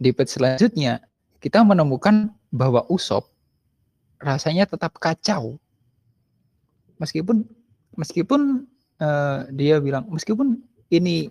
di 0.00 0.10
page 0.10 0.32
selanjutnya 0.32 1.04
kita 1.38 1.62
menemukan 1.62 2.32
bahwa 2.50 2.82
Usop 2.88 3.28
rasanya 4.18 4.64
tetap 4.64 4.96
kacau. 4.96 5.60
Meskipun 6.96 7.44
meskipun 8.00 8.64
eh, 8.98 9.38
dia 9.52 9.76
bilang 9.78 10.08
meskipun 10.08 10.64
ini 10.88 11.28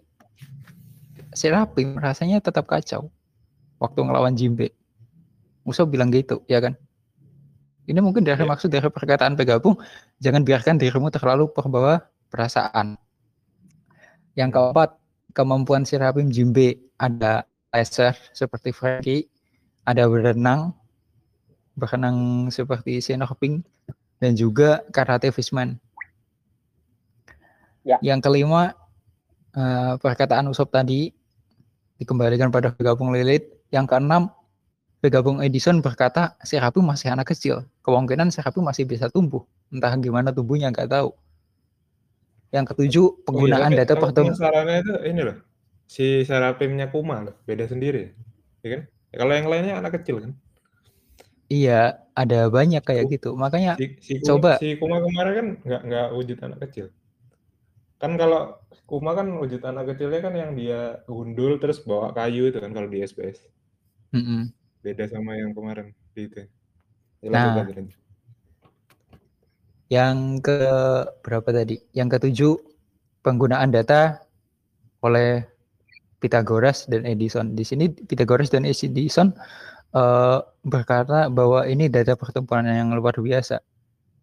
Serapim 1.36 2.00
rasanya 2.00 2.40
tetap 2.40 2.64
kacau 2.70 3.12
waktu 3.82 4.00
ngelawan 4.00 4.38
Jimbe. 4.40 4.72
Usop 5.68 5.92
bilang 5.92 6.14
gitu, 6.14 6.46
ya 6.48 6.62
kan? 6.62 6.78
Ini 7.86 8.02
mungkin 8.02 8.26
dari 8.26 8.42
Ya. 8.42 8.50
maksud 8.50 8.74
dari 8.74 8.90
perkataan 8.90 9.38
Pegabung, 9.38 9.78
jangan 10.18 10.42
biarkan 10.42 10.82
dirimu 10.82 11.14
terlalu 11.14 11.50
terbawa 11.54 12.02
perasaan. 12.34 12.98
Yang 14.34 14.50
keempat, 14.58 14.90
kemampuan 15.38 15.86
Serapim 15.86 16.34
Jimbe 16.34 16.82
ada 16.98 17.46
laser 17.70 18.18
seperti 18.34 18.74
Frankie, 18.74 19.30
ada 19.86 20.10
berenang, 20.10 20.74
berenang 21.78 22.50
seperti 22.50 23.04
Snorping, 23.04 23.62
dan 24.18 24.34
juga 24.34 24.82
karate 24.90 25.30
fishman. 25.30 25.78
Ya. 27.86 28.02
Yang 28.02 28.26
kelima, 28.26 28.74
eh, 29.54 29.94
perkataan 30.02 30.50
Usop 30.50 30.74
tadi 30.74 31.14
dikembalikan 32.02 32.50
pada 32.50 32.74
Vegapunk 32.74 33.14
Lilith. 33.14 33.46
Yang 33.70 33.86
keenam, 33.94 34.34
Vegapunk 35.06 35.46
Edison 35.46 35.86
berkata 35.86 36.34
Serapim 36.42 36.82
masih 36.82 37.14
anak 37.14 37.30
kecil. 37.30 37.70
Kemungkinan 37.86 38.34
Serapim 38.34 38.66
masih 38.66 38.90
bisa 38.90 39.06
tumbuh. 39.06 39.46
Entah 39.70 39.94
gimana 40.02 40.34
tumbuhnya 40.34 40.74
nggak 40.74 40.90
tahu. 40.90 41.14
Yang 42.50 42.74
ketujuh, 42.74 43.22
penggunaan 43.22 43.70
Oh 43.70 43.78
iya, 43.78 43.86
data 43.86 43.94
pertemuan. 44.02 44.34
Penasarannya 44.34 44.76
itu 44.82 44.94
ini 45.06 45.22
loh. 45.22 45.38
Si 45.86 46.26
Serapimnya 46.26 46.90
Kuma 46.90 47.22
loh, 47.22 47.38
beda 47.46 47.70
sendiri. 47.70 48.18
Ya 48.66 48.68
kan? 48.74 48.82
Ya, 49.14 49.16
kalau 49.22 49.34
yang 49.38 49.46
lainnya 49.46 49.78
anak 49.78 50.02
kecil 50.02 50.26
kan. 50.26 50.32
Iya, 51.54 52.02
ada 52.18 52.50
banyak 52.50 52.82
kayak 52.82 53.06
gitu. 53.14 53.38
Makanya 53.38 53.78
Si, 53.78 54.02
si 54.02 54.14
Kuma, 54.18 54.26
Coba. 54.26 54.52
si 54.58 54.68
Kuma 54.82 54.98
kemarin 55.06 55.34
kan 55.38 55.48
nggak 55.62 55.82
nggak 55.86 56.08
wujud 56.18 56.38
anak 56.42 56.60
kecil. 56.66 56.86
Kan 58.02 58.18
kalau 58.18 58.58
Kuma 58.90 59.14
kan 59.14 59.30
wujud 59.38 59.62
anak 59.62 59.94
kecilnya 59.94 60.26
kan 60.26 60.34
yang 60.34 60.58
dia 60.58 61.06
gundul 61.06 61.62
terus 61.62 61.86
bawa 61.86 62.10
kayu 62.18 62.50
itu 62.50 62.58
kan 62.58 62.74
kalau 62.74 62.90
di 62.90 63.06
SBS. 63.06 63.38
mm-mm. 64.16 64.65
Beda 64.86 65.10
sama 65.10 65.34
yang 65.34 65.50
kemarin 65.58 65.90
di 66.14 66.30
itu. 66.30 66.46
Ya, 67.26 67.34
Nah. 67.34 67.50
lanjut, 67.50 67.58
lanjut, 67.58 67.76
lanjut. 67.82 68.00
Yang 69.90 70.18
ke 70.46 70.58
berapa 71.26 71.50
tadi? 71.50 71.82
Yang 71.98 72.08
ketujuh, 72.18 72.54
penggunaan 73.26 73.74
data 73.74 74.22
oleh 75.02 75.42
Pythagoras 76.22 76.86
dan 76.86 77.02
Edison. 77.10 77.58
Di 77.58 77.66
sini 77.66 77.90
Pythagoras 77.90 78.54
dan 78.54 78.66
Edison 78.66 79.34
eh, 79.94 80.40
berkata 80.62 81.34
bahwa 81.34 81.66
ini 81.66 81.90
data 81.90 82.14
pertemuan 82.14 82.70
yang 82.70 82.94
luar 82.94 83.18
biasa. 83.18 83.58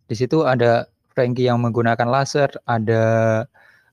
Di 0.06 0.14
situ 0.14 0.46
ada 0.46 0.86
Frankie 1.10 1.50
yang 1.50 1.58
menggunakan 1.58 2.06
laser, 2.06 2.50
ada 2.70 3.02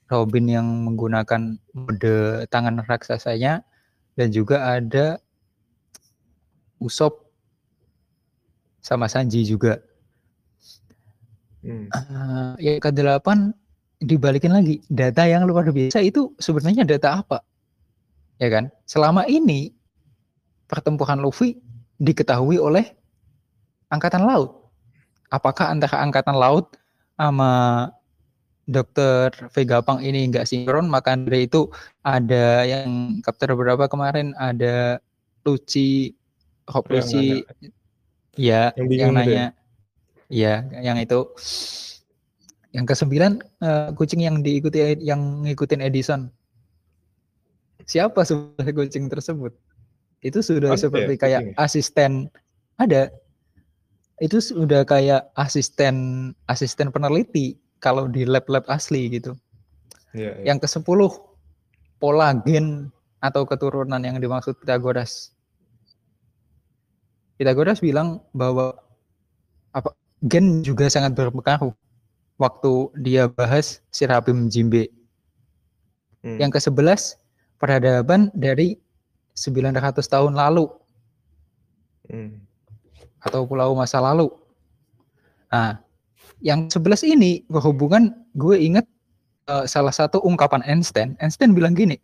Robin 0.10 0.45
yang 0.49 0.67
menggunakan 0.86 1.58
mode 1.73 2.45
tangan 2.49 2.82
raksasanya, 2.86 3.62
dan 4.17 4.27
juga 4.34 4.77
ada 4.77 5.21
Usop 6.79 7.29
sama 8.79 9.11
Sanji 9.11 9.43
juga. 9.43 9.83
Hmm. 11.59 11.91
Eh, 11.91 12.53
yang 12.63 12.79
kedelapan 12.79 13.51
dibalikin 13.99 14.55
lagi. 14.55 14.79
Data 14.87 15.27
yang 15.27 15.43
luar 15.43 15.67
biasa 15.69 15.99
itu 15.99 16.31
sebenarnya 16.39 16.87
data 16.87 17.19
apa? 17.19 17.43
Ya 18.39 18.47
kan? 18.47 18.71
Selama 18.87 19.27
ini 19.27 19.75
pertempuran 20.71 21.19
Luffy 21.19 21.59
diketahui 21.99 22.55
oleh 22.55 22.87
angkatan 23.91 24.23
laut. 24.23 24.71
Apakah 25.29 25.69
antara 25.69 25.99
angkatan 25.99 26.39
laut 26.39 26.79
sama 27.19 27.51
dokter 28.63 29.33
Vega 29.51 29.83
Pang 29.83 29.99
ini 29.99 30.31
nggak 30.31 30.47
sinkron? 30.47 30.87
Maka 30.87 31.19
dari 31.19 31.45
itu 31.51 31.67
ada 32.01 32.63
yang 32.63 33.19
chapter 33.21 33.51
berapa 33.53 33.91
kemarin 33.91 34.31
ada 34.39 35.03
Luci 35.43 36.18
Nanya. 36.69 37.41
ya 38.38 38.62
Yang 38.77 38.88
yang 38.88 38.88
itu 38.88 39.01
ya? 39.01 39.10
nanya 39.12 39.45
ya 40.29 40.53
yang 40.79 40.97
itu 41.01 41.19
yang 42.69 42.86
kesembilan 42.86 43.41
eh, 43.60 43.89
kucing 43.97 44.21
yang 44.21 44.45
diikuti 44.45 44.79
yang 45.01 45.41
ngikutin 45.43 45.82
Edison 45.82 46.29
siapa 47.84 48.21
sebenarnya 48.21 48.73
kucing 48.77 49.10
tersebut 49.10 49.51
itu 50.21 50.39
sudah 50.45 50.71
Ada 50.71 50.77
ya 50.77 50.84
seperti 50.86 51.13
kayak 51.17 51.41
kucing 51.41 51.58
ya? 51.58 51.63
asisten 51.65 52.12
ada 52.77 53.01
itu 54.21 54.38
sudah 54.38 54.86
kayak 54.86 55.25
asisten 55.34 55.95
asisten 56.45 56.93
peneliti 56.93 57.58
kalau 57.82 58.05
di 58.05 58.27
lab-lab 58.27 58.67
asli 58.69 59.10
gitu 59.10 59.34
Iya, 60.10 60.41
iya. 60.41 60.53
yang 60.53 60.58
ke-10 60.58 60.89
pola 62.01 62.34
gen 62.41 62.89
atau 63.21 63.45
keturunan 63.45 64.01
yang 64.01 64.17
dimaksud 64.17 64.58
Pythagoras. 64.58 65.38
Pythagoras 67.39 67.80
bilang 67.80 68.19
bahwa 68.36 68.75
apa 69.71 69.95
gen 70.28 70.60
juga 70.60 70.91
sangat 70.91 71.15
berpengaruh 71.15 71.71
waktu 72.36 72.73
dia 72.99 73.32
bahas 73.32 73.80
Sirabim 73.95 74.52
Jimbe. 74.52 74.91
Hmm. 76.19 76.36
Yang 76.36 76.60
ke-11 76.60 77.15
peradaban 77.56 78.28
dari 78.36 78.75
900 79.39 80.04
tahun 80.04 80.36
lalu 80.36 80.67
Hmm. 82.10 82.41
atau 83.21 83.45
pulau 83.45 83.78
masa 83.78 84.02
lalu. 84.02 84.34
Nah, 85.54 85.78
yang 86.41 86.65
11 86.67 87.06
ini 87.06 87.45
berhubungan 87.45 88.17
gue 88.34 88.58
inget 88.58 88.84
eh, 89.45 89.65
salah 89.69 89.93
satu 89.93 90.17
ungkapan 90.25 90.65
Einstein. 90.65 91.13
Einstein 91.21 91.54
bilang 91.54 91.78
gini, 91.78 92.02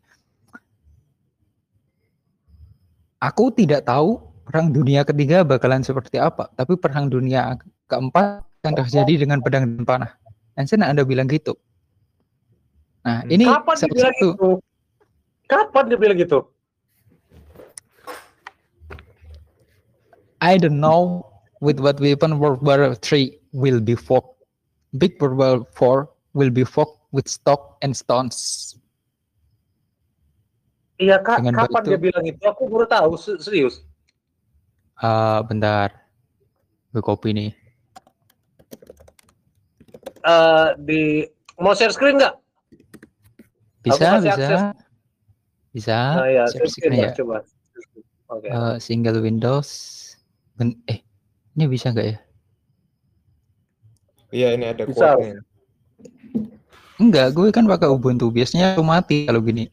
aku 3.17 3.50
tidak 3.50 3.89
tahu 3.89 4.21
perang 4.45 4.69
dunia 4.69 5.01
ketiga 5.01 5.41
bakalan 5.41 5.81
seperti 5.81 6.21
apa, 6.21 6.47
tapi 6.53 6.77
perang 6.77 7.10
dunia 7.10 7.58
keempat 7.89 8.45
akan 8.62 8.73
terjadi 8.77 9.25
dengan 9.25 9.41
pedang 9.41 9.65
dan 9.65 9.84
panah. 9.84 10.12
Einstein 10.53 10.86
ada 10.86 11.01
bilang 11.01 11.25
gitu. 11.27 11.58
Nah, 13.01 13.21
Hmm. 13.21 13.34
ini 13.34 13.45
Kapan 13.45 13.75
bilang 13.89 14.13
satu 14.15 14.27
gitu? 14.31 14.49
Kapan 15.45 15.84
dia 15.89 15.97
bilang 15.97 16.17
gitu? 16.17 16.39
I 20.41 20.58
don't 20.58 20.77
know 20.77 21.25
with 21.60 21.81
what 21.81 21.97
weapon 21.97 22.38
World 22.38 22.62
War 22.62 22.93
III 22.93 23.41
will 23.51 23.81
be 23.81 23.97
fought. 23.97 24.25
Big 24.95 25.17
World 25.17 25.38
War 25.38 25.55
IV 25.73 26.08
will 26.34 26.53
be 26.53 26.63
fought 26.63 26.91
with 27.10 27.25
stock 27.25 27.81
and 27.81 27.97
stones. 27.97 28.73
Iya, 30.95 31.19
ka- 31.19 31.43
Dengan 31.43 31.65
kapan 31.65 31.81
dia 31.84 31.99
bilang 31.99 32.23
itu? 32.23 32.39
Aku 32.41 32.71
baru 32.71 32.88
tahu, 32.88 33.19
se- 33.19 33.41
serius. 33.41 33.84
Ah, 34.95 35.43
bentar. 35.43 36.08
Gue 36.95 37.03
copy 37.03 37.36
nih. 37.36 37.51
Eh, 40.25 40.67
di 40.81 41.01
mau 41.60 41.75
share 41.75 41.91
screen 41.93 42.17
nggak? 42.17 42.36
Bisa, 43.86 44.17
bisa. 44.17 44.31
akses. 44.34 44.62
Bisa. 45.75 45.97
Nah, 46.17 46.27
ya, 46.31 46.43
Share 46.49 46.65
screen 46.65 46.71
screen 46.71 46.93
lah, 46.95 47.12
ya. 47.12 47.13
coba. 47.13 47.38
Oke. 48.34 48.47
Eh, 48.49 48.75
single 48.81 49.19
Windows. 49.21 49.69
Ben- 50.55 50.79
eh, 50.88 51.03
ini 51.53 51.65
bisa 51.67 51.91
nggak 51.91 52.08
ya? 52.08 52.17
Iya, 54.31 54.47
ini 54.55 54.65
ada 54.71 54.84
Bisa. 54.88 55.15
Enggak, 56.95 57.36
gue 57.36 57.51
kan 57.51 57.67
pakai 57.67 57.91
Ubuntu. 57.91 58.31
Biasanya 58.31 58.73
aku 58.73 58.84
mati 58.88 59.27
kalau 59.27 59.43
gini. 59.43 59.67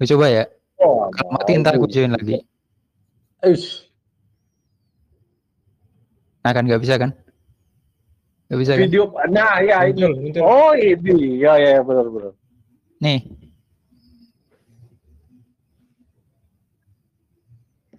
Gue 0.00 0.08
coba 0.08 0.32
ya. 0.32 0.44
Oh, 0.80 1.12
Kalau 1.12 1.30
mati 1.36 1.60
ntar 1.60 1.76
gue 1.76 1.90
join 1.92 2.16
lagi. 2.16 2.40
Ish. 3.44 3.87
Nah 6.48 6.56
kan 6.56 6.64
nggak 6.64 6.80
bisa 6.80 6.96
kan? 6.96 7.12
Nggak 8.48 8.60
bisa 8.64 8.72
kan? 8.72 8.80
Video, 8.88 9.04
nah 9.28 9.60
ya 9.60 9.84
muncul. 9.92 10.40
Oh 10.40 10.72
ini, 10.72 11.44
ya 11.44 11.60
ya 11.60 11.84
benar 11.84 12.08
benar. 12.08 12.32
Nih, 13.04 13.20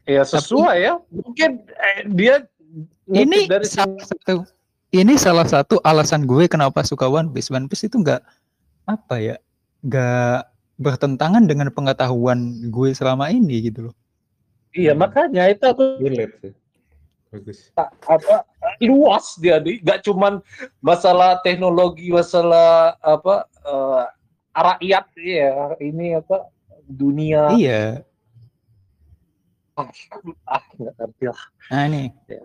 Ya 0.09 0.25
sesuai 0.25 0.77
ya. 0.81 0.97
Mungkin 1.13 1.61
eh, 1.69 2.01
dia 2.09 2.41
ini 3.13 3.45
dari 3.45 3.69
salah 3.69 4.01
satu 4.01 4.41
ini 4.89 5.13
salah 5.13 5.45
satu 5.45 5.77
alasan 5.85 6.25
gue 6.25 6.49
kenapa 6.49 6.81
suka 6.81 7.05
One 7.05 7.29
Piece. 7.29 7.53
One 7.53 7.69
Piece 7.69 7.85
itu 7.85 8.01
nggak 8.01 8.25
apa 8.89 9.15
ya, 9.21 9.37
nggak 9.85 10.49
bertentangan 10.81 11.45
dengan 11.45 11.69
pengetahuan 11.69 12.65
gue 12.73 12.89
selama 12.97 13.29
ini 13.29 13.69
gitu 13.69 13.93
loh. 13.93 13.95
Iya 14.73 14.97
makanya 14.97 15.53
itu 15.53 15.69
aku 15.69 16.01
Relate 16.01 16.33
sih. 16.41 16.53
Bagus. 17.29 17.69
apa 17.77 18.41
luas 18.81 19.37
dia 19.37 19.61
nih 19.61 19.77
nggak 19.85 20.01
cuman 20.01 20.41
masalah 20.81 21.37
teknologi 21.45 22.09
masalah 22.09 22.97
apa 23.05 23.45
eh, 23.69 24.05
rakyat 24.57 25.05
ya 25.13 25.77
ini 25.77 26.17
apa 26.17 26.49
dunia 26.89 27.53
Iya. 27.53 28.01
ah 29.77 30.63
nggak 30.75 30.93
ngerti 30.97 31.25
lah 31.29 31.41
Nah 31.69 31.85
ini. 31.85 32.09
Ya. 32.25 32.41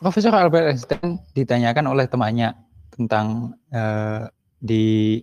Profesor 0.00 0.32
Albert 0.32 0.72
Einstein 0.72 1.20
ditanyakan 1.36 1.92
oleh 1.92 2.08
temannya 2.08 2.56
tentang 2.88 3.52
eh, 3.68 4.24
di 4.56 5.20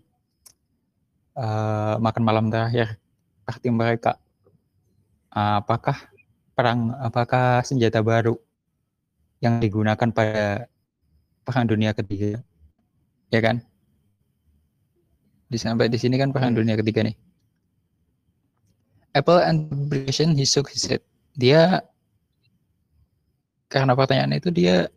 eh, 1.34 1.96
makan 1.98 2.24
malam 2.24 2.46
terakhir 2.54 3.02
party 3.42 3.74
mereka. 3.74 4.22
Apakah 5.34 5.98
perang, 6.58 6.90
apakah 6.98 7.62
senjata 7.62 8.02
baru 8.02 8.34
yang 9.46 9.62
digunakan 9.62 10.10
pada 10.10 10.66
perang 11.46 11.70
dunia 11.70 11.94
ketiga, 11.94 12.42
ya 13.30 13.40
kan? 13.46 13.62
Di 15.48 15.62
sampai 15.62 15.88
di 15.88 16.02
sini 16.02 16.18
kan 16.18 16.34
perang 16.34 16.58
Hmm. 16.58 16.66
dunia 16.66 16.74
ketiga 16.82 17.06
nih. 17.06 17.14
Apple 19.14 19.40
and 19.46 19.70
publication 19.70 20.34
he 20.34 20.44
shook 20.44 20.74
his 20.74 20.90
head. 20.90 21.06
Dia 21.38 21.86
karena 23.70 23.94
pertanyaan 23.94 24.34
itu 24.34 24.50
dia 24.50 24.90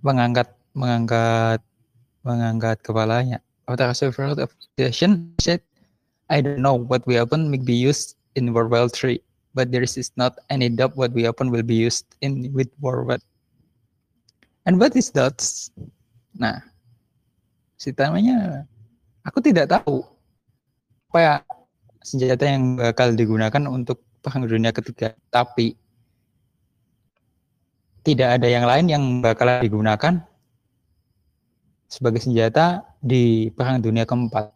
mengangkat 0.00 0.48
mengangkat 0.72 1.60
mengangkat 2.24 2.80
kepalanya. 2.80 3.38
After 3.68 3.92
several 3.92 4.38
observation, 4.38 5.36
he 5.36 5.42
said, 5.42 5.60
I 6.30 6.40
don't 6.40 6.62
know 6.62 6.74
what 6.78 7.06
weapon 7.06 7.50
may 7.50 7.58
be 7.58 7.74
used 7.74 8.15
in 8.36 8.52
World 8.52 8.70
War 8.70 8.86
III, 8.86 9.18
but 9.56 9.72
there 9.72 9.82
is 9.82 9.96
not 10.14 10.36
any 10.52 10.68
doubt 10.68 10.94
what 10.94 11.16
weapon 11.16 11.48
will 11.48 11.64
be 11.64 11.74
used 11.74 12.04
in 12.20 12.52
with 12.52 12.68
World 12.78 13.08
War. 13.08 13.18
And 14.68 14.76
what 14.76 14.92
is 14.94 15.10
that? 15.16 15.40
Nah, 16.36 16.60
si 17.80 17.96
tamanya 17.96 18.68
aku 19.24 19.40
tidak 19.40 19.72
tahu 19.72 20.04
apa 21.08 21.18
ya 21.18 21.34
senjata 22.04 22.44
yang 22.44 22.76
bakal 22.76 23.16
digunakan 23.16 23.62
untuk 23.72 24.04
perang 24.20 24.44
dunia 24.44 24.70
ketiga, 24.70 25.16
tapi 25.32 25.78
tidak 28.04 28.38
ada 28.38 28.46
yang 28.46 28.68
lain 28.68 28.86
yang 28.86 29.02
bakal 29.24 29.48
digunakan 29.58 30.22
sebagai 31.86 32.20
senjata 32.22 32.84
di 32.98 33.50
perang 33.54 33.80
dunia 33.80 34.04
keempat. 34.04 34.50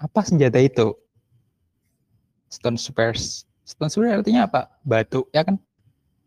Apa 0.00 0.20
senjata 0.26 0.58
itu? 0.58 0.96
Stone 2.52 2.76
Spears. 2.76 3.48
Stone 3.64 3.88
Spears 3.88 4.20
artinya 4.20 4.44
apa? 4.44 4.68
Batu, 4.84 5.24
ya 5.32 5.40
kan? 5.40 5.56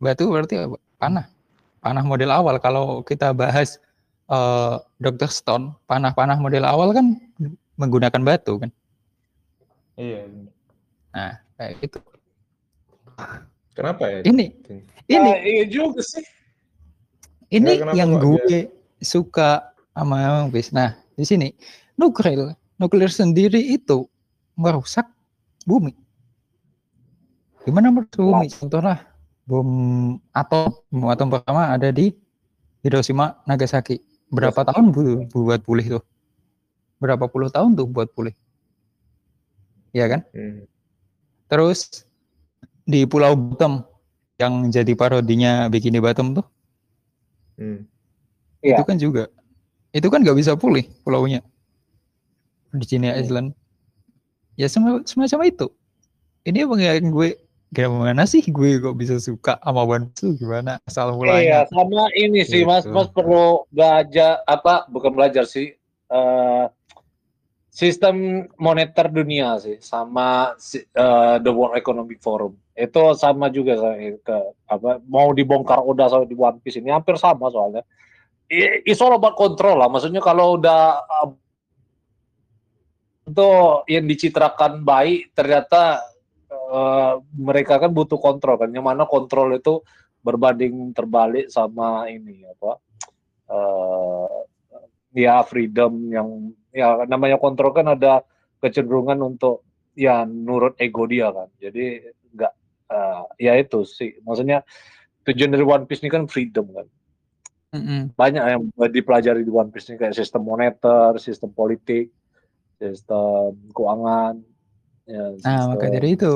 Batu 0.01 0.25
berarti 0.25 0.57
apa? 0.57 0.81
panah. 0.97 1.29
Panah 1.85 2.01
model 2.01 2.33
awal. 2.33 2.57
Kalau 2.57 3.05
kita 3.05 3.29
bahas 3.29 3.77
eh, 4.25 4.75
Dr. 4.97 5.29
Stone, 5.29 5.77
panah-panah 5.85 6.41
model 6.41 6.65
awal 6.65 6.89
kan 6.97 7.13
menggunakan 7.77 8.25
batu 8.25 8.57
kan? 8.57 8.73
Iya. 9.95 10.25
Nah, 11.13 11.39
kayak 11.61 11.73
gitu. 11.85 11.99
Kenapa 13.75 14.07
ya? 14.07 14.19
Ini, 14.25 14.51
ini 15.07 15.29
Ah, 15.31 15.39
iya 15.39 15.63
juga 15.67 16.03
sih 16.03 16.23
Ini 17.51 17.79
kenapa 17.79 17.95
yang 17.95 18.11
gue 18.19 18.71
suka 18.99 19.71
sama 19.95 20.47
Piece. 20.51 20.75
Nah, 20.75 20.95
di 21.15 21.23
sini 21.23 21.51
nuklir, 21.95 22.55
nuklir 22.75 23.11
sendiri 23.11 23.59
itu 23.59 24.07
merusak 24.59 25.07
bumi. 25.63 25.95
Gimana 27.65 27.88
merusak 27.89 28.21
bumi? 28.21 28.47
Contohnya 28.54 28.95
bom 29.49 29.69
atom, 30.34 30.69
bom 30.93 31.10
atom 31.10 31.28
pertama 31.34 31.69
ada 31.73 31.89
di 31.89 32.13
Hiroshima, 32.86 33.41
Nagasaki. 33.49 34.01
berapa 34.30 34.62
tahun 34.65 34.89
bu- 34.93 35.25
buat 35.32 35.62
pulih 35.65 35.86
tuh? 35.99 36.04
Berapa 37.01 37.25
puluh 37.30 37.49
tahun 37.54 37.78
tuh 37.78 37.88
buat 37.89 38.10
pulih? 38.13 38.34
Iya 39.95 40.06
kan? 40.12 40.21
Hmm. 40.36 40.67
Terus 41.49 42.06
di 42.86 43.06
Pulau 43.10 43.34
Bottom 43.38 43.82
yang 44.41 44.69
jadi 44.69 44.93
parodinya 44.97 45.69
Bikini 45.71 45.99
Bottom 46.04 46.38
tuh, 46.41 46.45
Hmm. 47.56 47.88
Itu 48.60 48.84
kan 48.84 48.97
juga, 48.99 49.32
itu 49.95 50.08
kan 50.12 50.19
nggak 50.23 50.38
bisa 50.39 50.54
pulih 50.60 50.86
pulaunya 51.06 51.41
di 52.73 52.86
Cina 52.86 53.10
Hmm. 53.13 53.19
Island. 53.21 53.47
Ya 54.56 54.67
semua 54.71 55.04
semacam 55.04 55.39
itu. 55.47 55.67
Ini 56.47 56.63
yang 56.65 57.12
gue 57.12 57.30
gimana 57.75 58.23
sih 58.23 58.39
gue 58.41 58.79
kok 58.79 58.95
bisa 58.95 59.19
suka 59.19 59.59
sama 59.59 59.83
One 59.83 60.07
Piece 60.09 60.39
gimana 60.39 60.79
asal 60.88 61.11
Iya, 61.11 61.15
mulanya? 61.19 61.59
sama 61.67 62.07
ini 62.15 62.41
sih 62.41 62.63
Mas, 62.63 62.88
Gitu. 62.88 62.95
Mas 62.95 63.11
perlu 63.11 63.67
belajar 63.67 64.39
apa? 64.47 64.88
Bukan 64.88 65.11
belajar 65.11 65.43
sih. 65.43 65.75
eh, 66.05 66.65
sistem 67.67 68.45
moneter 68.55 69.09
dunia 69.09 69.57
sih 69.59 69.81
sama 69.83 70.53
eh, 70.71 71.35
the 71.41 71.51
World 71.51 71.75
Economic 71.75 72.21
Forum. 72.21 72.55
Itu 72.71 73.11
sama 73.17 73.49
juga 73.49 73.75
saya 73.75 74.15
ke 74.15 74.38
apa 74.69 75.01
mau 75.09 75.33
dibongkar 75.33 75.81
Oda 75.81 76.07
sama 76.07 76.23
di 76.23 76.38
One 76.38 76.61
Piece 76.61 76.77
ini 76.77 76.93
hampir 76.93 77.19
sama 77.19 77.49
soalnya. 77.49 77.81
It's 78.85 79.01
all 79.01 79.17
about 79.17 79.33
control 79.35 79.81
lah. 79.81 79.89
Maksudnya 79.89 80.21
kalau 80.21 80.55
udah 80.55 81.01
eh, 81.03 81.29
itu 83.25 83.49
yang 83.89 84.05
dicitrakan 84.05 84.85
baik 84.85 85.33
ternyata 85.33 86.05
eh, 86.75 87.13
mereka 87.39 87.79
kan 87.79 87.95
butuh 87.95 88.19
kontrol 88.19 88.59
kan. 88.59 88.69
Yang 88.75 88.85
mana 88.85 89.03
kontrol 89.07 89.55
itu 89.55 89.79
berbanding 90.25 90.89
terbalik 90.91 91.53
sama 91.53 92.09
ini 92.09 92.41
apa 92.49 92.71
eh 93.45 94.35
ya 95.13 95.45
freedom 95.45 96.09
yang 96.09 96.49
ya 96.73 97.05
namanya 97.05 97.38
kontrol 97.38 97.69
kan 97.71 97.93
ada 97.93 98.25
kecenderungan 98.57 99.21
untuk 99.21 99.61
ya 99.93 100.25
nurut 100.25 100.73
ego 100.81 101.05
dia 101.05 101.29
kan 101.29 101.47
jadi 101.61 102.09
nggak 102.33 102.53
eh, 102.89 103.23
ya 103.38 103.53
itu 103.61 103.85
sih 103.85 104.17
maksudnya 104.25 104.65
tujuan 105.29 105.53
dari 105.53 105.61
One 105.61 105.85
Piece 105.85 106.01
ini 106.01 106.09
kan 106.09 106.25
freedom 106.25 106.73
kan 106.73 106.88
Mm-mm. 107.77 108.17
banyak 108.17 108.43
yang 108.43 108.61
dipelajari 108.89 109.45
di 109.45 109.51
One 109.53 109.69
Piece 109.69 109.93
ini 109.93 110.01
kayak 110.01 110.17
sistem 110.17 110.41
moneter 110.41 111.21
sistem 111.21 111.53
politik 111.53 112.09
sistem 112.81 113.55
keuangan 113.71 114.41
ya, 115.05 115.38
Nah, 115.38 115.69
maka 115.69 115.85
sistem- 115.85 115.93
dari 116.01 116.09
itu 116.17 116.33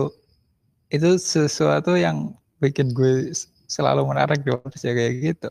itu 0.90 1.22
sesuatu 1.22 1.94
yang 1.94 2.34
bikin 2.58 2.92
gue 2.92 3.30
selalu 3.70 4.10
menarik 4.10 4.42
di 4.42 4.50
One 4.50 4.70
Piece 4.74 4.86
ya 4.90 4.94
kayak 4.98 5.14
gitu. 5.22 5.50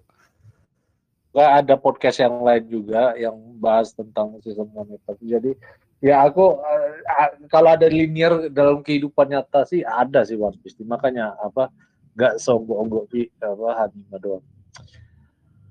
Nggak 1.32 1.50
ada 1.62 1.74
podcast 1.78 2.18
yang 2.18 2.42
lain 2.42 2.64
juga 2.66 3.14
yang 3.14 3.38
bahas 3.62 3.94
tentang 3.94 4.42
sistem 4.42 4.66
moneter. 4.74 5.14
Jadi 5.22 5.54
ya 6.02 6.26
aku 6.26 6.58
eh, 6.58 6.90
ah, 7.06 7.30
kalau 7.46 7.74
ada 7.78 7.86
linear 7.86 8.50
dalam 8.50 8.82
kehidupan 8.82 9.30
nyata 9.30 9.62
sih 9.62 9.86
ada 9.86 10.26
sih 10.26 10.34
One 10.34 10.58
Piece. 10.58 10.78
Makanya 10.82 11.38
apa 11.38 11.70
nggak 12.18 12.42
songgok-onggok 12.42 13.04
di 13.14 13.30
apa 13.38 13.86
anime 13.86 14.18
doang. 14.18 14.44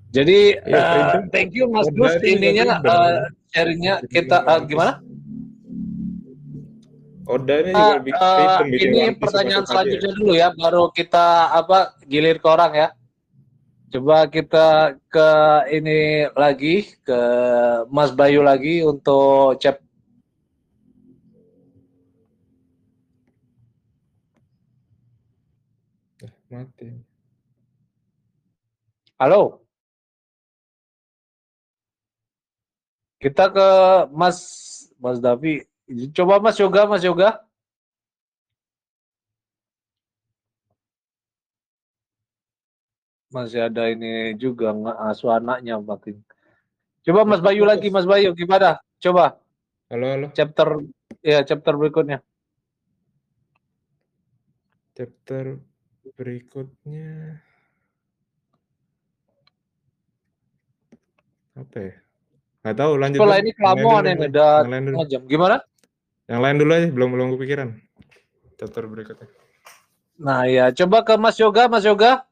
Jadi 0.08 0.56
eh, 0.56 0.72
freedom. 0.72 1.28
thank 1.28 1.52
you 1.52 1.68
Mas 1.68 1.92
Gus 1.92 2.16
ininya 2.24 2.80
eh, 2.80 3.28
sharingnya 3.52 4.00
kita 4.08 4.40
eh, 4.40 4.60
gimana? 4.64 5.04
Oda 7.28 7.54
ini 7.60 7.70
Ah, 7.76 7.92
juga 7.92 7.98
bikin 8.08 8.24
eh, 8.24 8.36
freedom, 8.56 8.66
bikin 8.72 8.88
ini 8.88 8.96
One 8.96 9.12
Piece 9.12 9.20
pertanyaan 9.20 9.60
masuk 9.60 9.68
aja. 9.68 9.72
selanjutnya 9.76 10.12
dulu 10.16 10.32
ya, 10.32 10.48
baru 10.56 10.82
kita 10.96 11.26
apa 11.60 11.78
gilir 12.08 12.36
ke 12.40 12.48
orang 12.48 12.72
ya. 12.72 12.88
Coba 13.92 14.16
kita 14.32 14.66
ke 15.12 15.28
ini 15.76 16.28
lagi 16.32 16.88
ke 17.04 17.20
Mas 17.92 18.12
Bayu 18.16 18.40
lagi 18.40 18.80
untuk 18.80 19.60
chat. 19.60 19.76
Mati. 26.48 26.88
Halo. 29.20 29.60
Kita 33.20 33.52
ke 33.52 33.68
Mas 34.16 34.38
Mas 34.96 35.20
Davi. 35.20 35.67
Coba 35.88 36.36
Mas 36.36 36.60
Yoga, 36.60 36.84
Mas 36.84 37.00
Yoga. 37.00 37.40
Masih 43.32 43.60
ada 43.68 43.88
ini 43.88 44.36
juga 44.36 44.72
ngasuh 44.72 45.40
anaknya 45.40 45.80
makin. 45.80 46.20
Coba 47.04 47.24
Mas 47.24 47.40
Bayu 47.40 47.64
lagi, 47.64 47.88
Mas 47.88 48.04
Bayu 48.04 48.36
gimana? 48.36 48.80
Coba 49.00 49.40
Halo, 49.88 50.04
halo. 50.12 50.26
chapter 50.36 50.84
ya 51.24 51.40
chapter 51.44 51.72
berikutnya. 51.72 52.20
Chapter 54.92 55.56
berikutnya 56.20 57.40
apa 61.56 61.76
ya? 61.80 61.94
Nggak 62.64 62.76
tahu 62.76 62.92
lanjut. 63.00 63.18
Dulu. 63.24 63.32
ini 63.32 63.50
ini 63.56 64.08
yang 64.08 64.20
setengah 64.28 65.08
jam. 65.08 65.22
Gimana? 65.24 65.56
Yang 66.28 66.40
lain 66.44 66.56
dulu 66.60 66.72
aja, 66.76 66.88
belum 66.92 67.08
belum 67.16 67.28
kepikiran. 67.34 67.68
Chapter 68.60 68.84
berikutnya. 68.84 69.28
Nah 70.20 70.44
ya, 70.44 70.68
coba 70.76 71.00
ke 71.00 71.16
Mas 71.16 71.40
Yoga, 71.40 71.72
Mas 71.72 71.88
Yoga. 71.88 72.28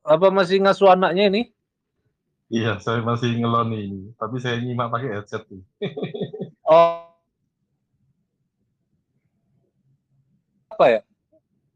Apa 0.00 0.32
masih 0.32 0.64
ngasuh 0.64 0.96
anaknya 0.96 1.28
ini? 1.28 1.42
Iya, 2.48 2.80
saya 2.80 3.04
masih 3.04 3.36
ngelon 3.36 3.76
ini, 3.76 4.02
tapi 4.16 4.40
saya 4.40 4.56
nyimak 4.56 4.88
pakai 4.88 5.20
headset 5.20 5.44
nih. 5.52 5.62
Oh. 6.68 7.00
Apa 10.68 10.84
ya? 10.92 11.00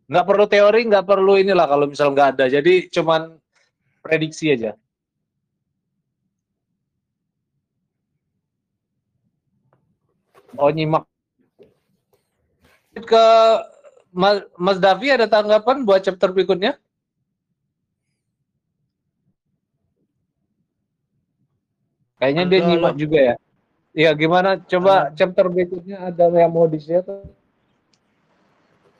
Nggak 0.04 0.26
perlu 0.28 0.44
teori, 0.44 0.80
nggak 0.84 1.08
perlu 1.08 1.40
inilah 1.40 1.64
kalau 1.64 1.88
misal 1.88 2.12
nggak 2.12 2.36
ada. 2.36 2.44
Jadi 2.52 2.92
cuman 2.92 3.40
prediksi 4.04 4.52
aja. 4.52 4.76
Oh 10.60 10.68
nyimak. 10.68 11.08
Ke 12.92 13.24
Mas, 14.12 14.76
Davi 14.76 15.08
ada 15.08 15.24
tanggapan 15.24 15.88
buat 15.88 16.04
chapter 16.04 16.28
berikutnya? 16.28 16.76
Kayaknya 22.20 22.44
dia 22.46 22.60
nyimak 22.68 22.94
juga 23.00 23.18
ya. 23.18 23.34
Iya 23.92 24.10
gimana? 24.16 24.60
Coba 24.60 25.10
chapter 25.16 25.48
berikutnya 25.48 26.12
ada 26.12 26.28
yang 26.28 26.52
mau 26.52 26.68
di-share? 26.68 27.04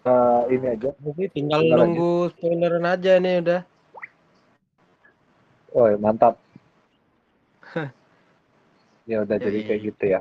Eh, 0.02 0.42
ini 0.50 0.66
aja. 0.66 0.90
Ini 0.98 1.24
tinggal 1.31 1.61
Tinggal 1.62 1.78
nunggu 1.78 2.35
spoileran 2.35 2.83
aja 2.88 3.22
nih 3.22 3.35
udah. 3.38 3.61
Oh 5.72 5.87
mantap. 5.96 6.37
ya 9.09 9.22
udah 9.22 9.37
jadi 9.38 9.59
ya, 9.62 9.66
kayak 9.70 9.81
gitu 9.87 10.05
ya. 10.05 10.20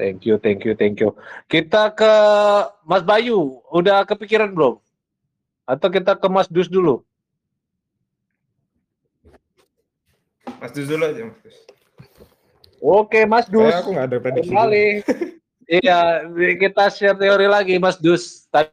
Thank 0.00 0.24
you, 0.24 0.40
thank 0.40 0.64
you, 0.64 0.72
thank 0.72 0.96
you. 0.96 1.12
Kita 1.44 1.92
ke 1.92 2.12
Mas 2.88 3.04
Bayu. 3.04 3.60
Udah 3.68 4.00
kepikiran 4.08 4.48
belum? 4.48 4.80
Atau 5.68 5.92
kita 5.92 6.16
ke 6.16 6.24
Mas 6.32 6.48
Dus 6.48 6.72
dulu? 6.72 7.04
Mas 10.56 10.72
Dus 10.72 10.88
dulu 10.88 11.04
aja, 11.04 11.20
Mas 11.28 11.36
Dus. 11.44 11.56
Oke, 12.80 13.20
Mas 13.28 13.44
Dus. 13.44 13.68
Saya 13.68 13.84
aku 13.84 13.92
nggak 13.92 14.06
ada 14.08 14.18
prediksi. 14.24 14.48
Kembali. 14.48 14.86
iya, 15.84 15.98
kita 16.56 16.88
share 16.88 17.20
teori 17.20 17.44
lagi, 17.44 17.76
Mas 17.76 18.00
Dus. 18.00 18.48
Tadi 18.48 18.72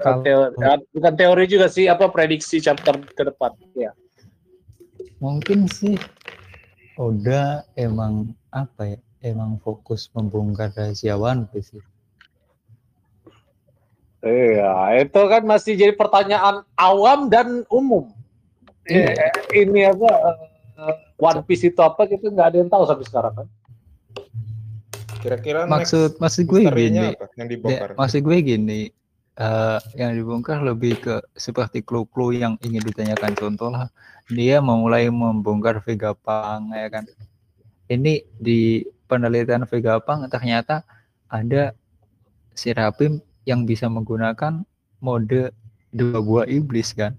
Kalau- 0.00 0.24
teori, 0.24 0.56
ah, 0.64 0.80
bukan 0.88 1.14
teori 1.20 1.44
juga 1.44 1.68
sih, 1.68 1.84
apa 1.84 2.08
prediksi 2.08 2.64
chapter 2.64 2.96
ke 2.96 3.22
depan. 3.28 3.52
Ya. 3.76 3.92
Mungkin 5.20 5.68
sih 5.68 6.00
Oda 7.02 7.42
emang 7.74 8.30
apa 8.54 8.94
ya? 8.94 8.98
Emang 9.22 9.58
fokus 9.58 10.06
membongkar 10.14 10.70
rahasia 10.70 11.14
One 11.14 11.50
Piece. 11.50 11.74
sih. 11.74 11.82
Iya, 14.22 15.02
itu 15.02 15.18
kan 15.26 15.42
masih 15.42 15.74
jadi 15.74 15.94
pertanyaan 15.94 16.62
awam 16.78 17.26
dan 17.26 17.66
umum. 17.66 18.06
Iya. 18.86 19.18
Eh, 19.18 19.66
Ini 19.66 19.90
apa 19.90 20.10
eh, 20.78 20.94
One 21.18 21.42
Piece 21.42 21.66
itu 21.66 21.80
apa 21.82 22.06
gitu 22.06 22.30
nggak 22.30 22.54
ada 22.54 22.56
yang 22.62 22.70
tahu 22.70 22.86
sampai 22.86 23.06
sekarang 23.06 23.34
kan? 23.34 23.48
Kira-kira 25.18 25.66
Maksud 25.66 26.18
maksud 26.18 26.46
gue 26.46 26.66
gini. 26.66 27.14
apa 27.14 27.30
yang 27.34 27.46
Ya, 27.46 27.50
dibongkar? 27.50 27.88
maksud 27.94 28.20
gue 28.22 28.38
gini, 28.42 28.80
eh, 29.36 29.78
yang 29.96 30.12
dibongkar 30.16 30.60
lebih 30.62 30.98
ke 31.00 31.14
seperti 31.36 31.80
clue-clue 31.84 32.40
yang 32.40 32.54
ingin 32.62 32.82
ditanyakan 32.84 33.32
contoh 33.36 33.70
lah. 33.72 33.88
Dia 34.30 34.60
memulai 34.62 35.08
membongkar 35.12 35.82
Vegapunk 35.84 36.72
ya 36.72 36.88
kan. 36.88 37.04
Ini 37.90 38.24
di 38.40 38.86
penelitian 39.10 39.68
Vegapunk 39.68 40.28
ternyata 40.32 40.84
ada 41.28 41.76
Serapim 42.52 43.20
yang 43.48 43.64
bisa 43.64 43.88
menggunakan 43.88 44.62
mode 45.00 45.50
dua 45.90 46.18
buah 46.22 46.46
iblis 46.48 46.92
kan. 46.94 47.16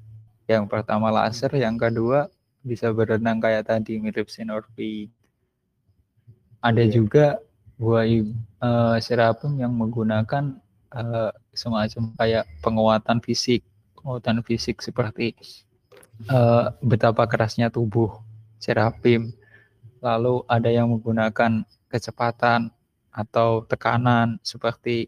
Yang 0.47 0.70
pertama 0.70 1.09
laser, 1.11 1.51
yang 1.57 1.76
kedua 1.76 2.30
bisa 2.64 2.89
berenang 2.95 3.43
kayak 3.43 3.68
tadi 3.68 3.99
mirip 3.99 4.32
Sinorpi. 4.32 5.11
Ada 6.64 6.88
Iya. 6.88 6.93
juga 6.95 7.26
buah 7.76 8.07
i- 8.07 8.32
eh, 8.64 8.97
serapim 9.03 9.59
yang 9.59 9.76
menggunakan 9.76 10.62
eh, 10.93 11.31
semacam 11.53 12.03
kayak 12.17 12.45
penguatan 12.61 13.17
fisik, 13.19 13.65
penguatan 13.97 14.45
fisik 14.45 14.79
seperti 14.79 15.35
eh, 16.29 16.65
betapa 16.81 17.25
kerasnya 17.25 17.73
tubuh 17.73 18.21
serapim. 18.61 19.33
Lalu 20.03 20.43
ada 20.47 20.69
yang 20.69 20.91
menggunakan 20.91 21.63
kecepatan 21.87 22.71
atau 23.13 23.63
tekanan 23.69 24.41
seperti 24.41 25.07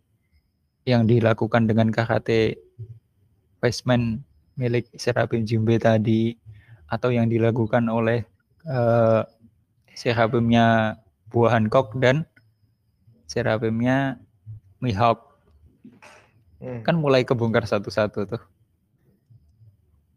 yang 0.85 1.09
dilakukan 1.09 1.65
dengan 1.65 1.89
karate 1.89 2.61
basement 3.57 4.21
milik 4.55 4.87
Serapim 4.95 5.43
Jimbe 5.43 5.81
tadi 5.81 6.37
atau 6.85 7.09
yang 7.09 7.27
dilakukan 7.27 7.89
oleh 7.89 8.23
eh, 8.69 9.21
Serapimnya 9.95 10.99
Buah 11.33 11.57
Hancock 11.57 11.97
dan 11.97 12.23
Serapimnya 13.25 14.21
Mihawk 14.79 15.34
Hmm. 16.55 16.81
kan 16.87 16.95
mulai 16.95 17.27
kebongkar 17.27 17.67
satu-satu 17.67 18.19
tuh. 18.31 18.43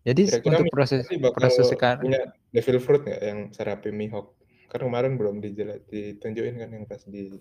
Jadi 0.06 0.30
Kira-kira 0.30 0.62
untuk 0.62 0.66
proses 0.72 1.00
proses 1.36 1.66
sekarang 1.68 2.08
punya 2.08 2.22
Devil 2.54 2.78
Fruit 2.80 3.02
nggak 3.04 3.20
yang 3.20 3.40
Serapi 3.52 3.90
Mihawk? 3.92 4.32
Kan 4.72 4.88
kemarin 4.88 5.20
belum 5.20 5.44
ditunjukin 5.90 6.56
kan 6.60 6.68
yang 6.72 6.84
pas 6.88 7.02
di 7.04 7.36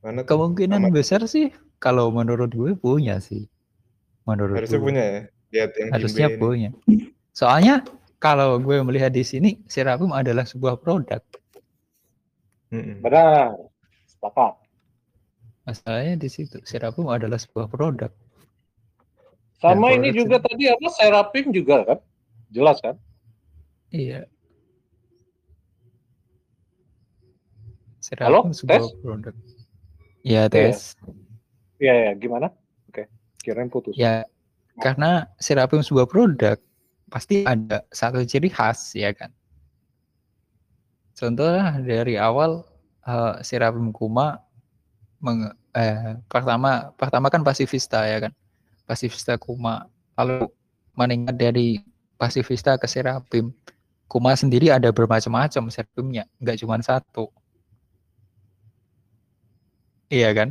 mana 0.00 0.24
tuh? 0.24 0.32
kemungkinan 0.32 0.88
Amat. 0.88 0.92
besar 0.92 1.20
sih 1.28 1.52
kalau 1.82 2.08
menurut 2.14 2.48
gue 2.48 2.72
punya 2.78 3.20
sih. 3.20 3.44
Menurut 4.24 4.56
Harusnya 4.56 4.80
gue. 4.80 4.86
punya 4.88 5.04
ya. 5.04 5.22
Lihat 5.52 5.70
yang 5.76 5.88
harusnya 5.92 6.26
Jimbe 6.32 6.32
ini. 6.32 6.40
punya. 6.40 6.70
Soalnya 7.36 7.74
kalau 8.16 8.56
gue 8.56 8.80
melihat 8.80 9.12
di 9.12 9.20
sini 9.20 9.60
Serapim 9.68 10.16
adalah 10.16 10.48
sebuah 10.48 10.80
produk. 10.80 11.20
Mm-mm. 12.72 13.04
Benar. 13.04 13.52
Sepakat. 14.08 14.63
Masalahnya 15.64 16.20
di 16.20 16.28
situ 16.28 16.60
Serapim 16.68 17.08
adalah 17.08 17.40
sebuah 17.40 17.72
produk. 17.72 18.12
Sama 19.56 19.96
Dan 19.96 20.04
ini 20.04 20.12
juga 20.12 20.36
tadi 20.36 20.68
apa 20.68 20.88
Serapim 20.92 21.48
juga 21.56 21.88
kan? 21.88 21.98
Jelas 22.52 22.84
kan? 22.84 23.00
Iya. 23.88 24.28
Halo, 28.20 28.44
Serapim 28.44 28.52
sebuah 28.52 28.76
tes? 28.76 29.00
produk. 29.00 29.34
Ya 30.20 30.42
tes. 30.52 30.92
Iya 31.80 31.94
ya, 31.96 32.12
gimana? 32.12 32.52
Oke. 32.92 33.08
Kirain 33.40 33.72
putus. 33.72 33.96
Ya 33.96 34.28
karena 34.84 35.32
Serapim 35.40 35.80
sebuah 35.80 36.04
produk 36.04 36.60
pasti 37.08 37.48
ada 37.48 37.88
satu 37.88 38.20
ciri 38.28 38.52
khas 38.52 38.92
ya 38.92 39.16
kan. 39.16 39.32
Contohnya 41.16 41.80
dari 41.80 42.20
awal 42.20 42.68
eh, 43.08 43.40
Serapim 43.40 43.88
Kuma 43.96 44.43
meng- 45.24 45.56
eh, 45.72 46.20
pertama 46.28 46.92
pertama 47.00 47.32
kan 47.32 47.40
pasifista 47.40 48.04
ya 48.04 48.28
kan. 48.28 48.32
Pasifista 48.84 49.40
Kuma. 49.40 49.88
Lalu 50.20 50.52
meningkat 50.92 51.36
dari 51.40 51.80
pasifista 52.20 52.76
ke 52.76 52.84
Serapim. 52.84 53.48
Kuma 54.04 54.36
sendiri 54.36 54.68
ada 54.68 54.92
bermacam-macam 54.92 55.72
Serapimnya, 55.72 56.28
nggak 56.38 56.60
cuma 56.60 56.76
satu. 56.84 57.32
Iya 60.12 60.30
kan? 60.36 60.48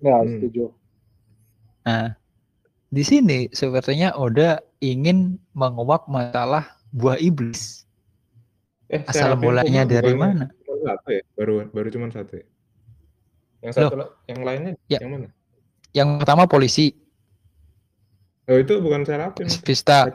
Ya, 0.00 0.16
Hmm. 0.22 0.30
setuju. 0.38 0.64
Nah, 1.84 2.16
di 2.88 3.02
sini 3.04 3.38
sepertinya 3.52 4.14
Oda 4.16 4.62
ingin 4.80 5.36
menguak 5.52 6.06
masalah 6.08 6.78
buah 6.94 7.18
iblis. 7.18 7.84
Eh, 8.88 9.02
Asal 9.04 9.34
mulanya 9.34 9.82
dari 9.84 10.14
mana? 10.14 10.48
ya? 11.10 11.20
Baru 11.34 11.66
baru 11.72 11.88
cuma 11.90 12.08
satu 12.12 12.38
ya? 12.40 12.46
Yang 13.64 13.72
Loh. 13.74 13.82
satu 13.88 13.96
la- 13.96 14.12
yang 14.28 14.40
lainnya 14.44 14.72
Ya. 14.86 14.98
yang 15.00 15.10
mana? 15.10 15.28
Yang 15.90 16.08
pertama 16.20 16.44
polisi, 16.44 16.92
Oh 18.44 18.60
itu 18.60 18.76
bukan 18.76 19.08
Seraphim, 19.08 19.48
Vista, 19.64 20.04
kan? 20.04 20.12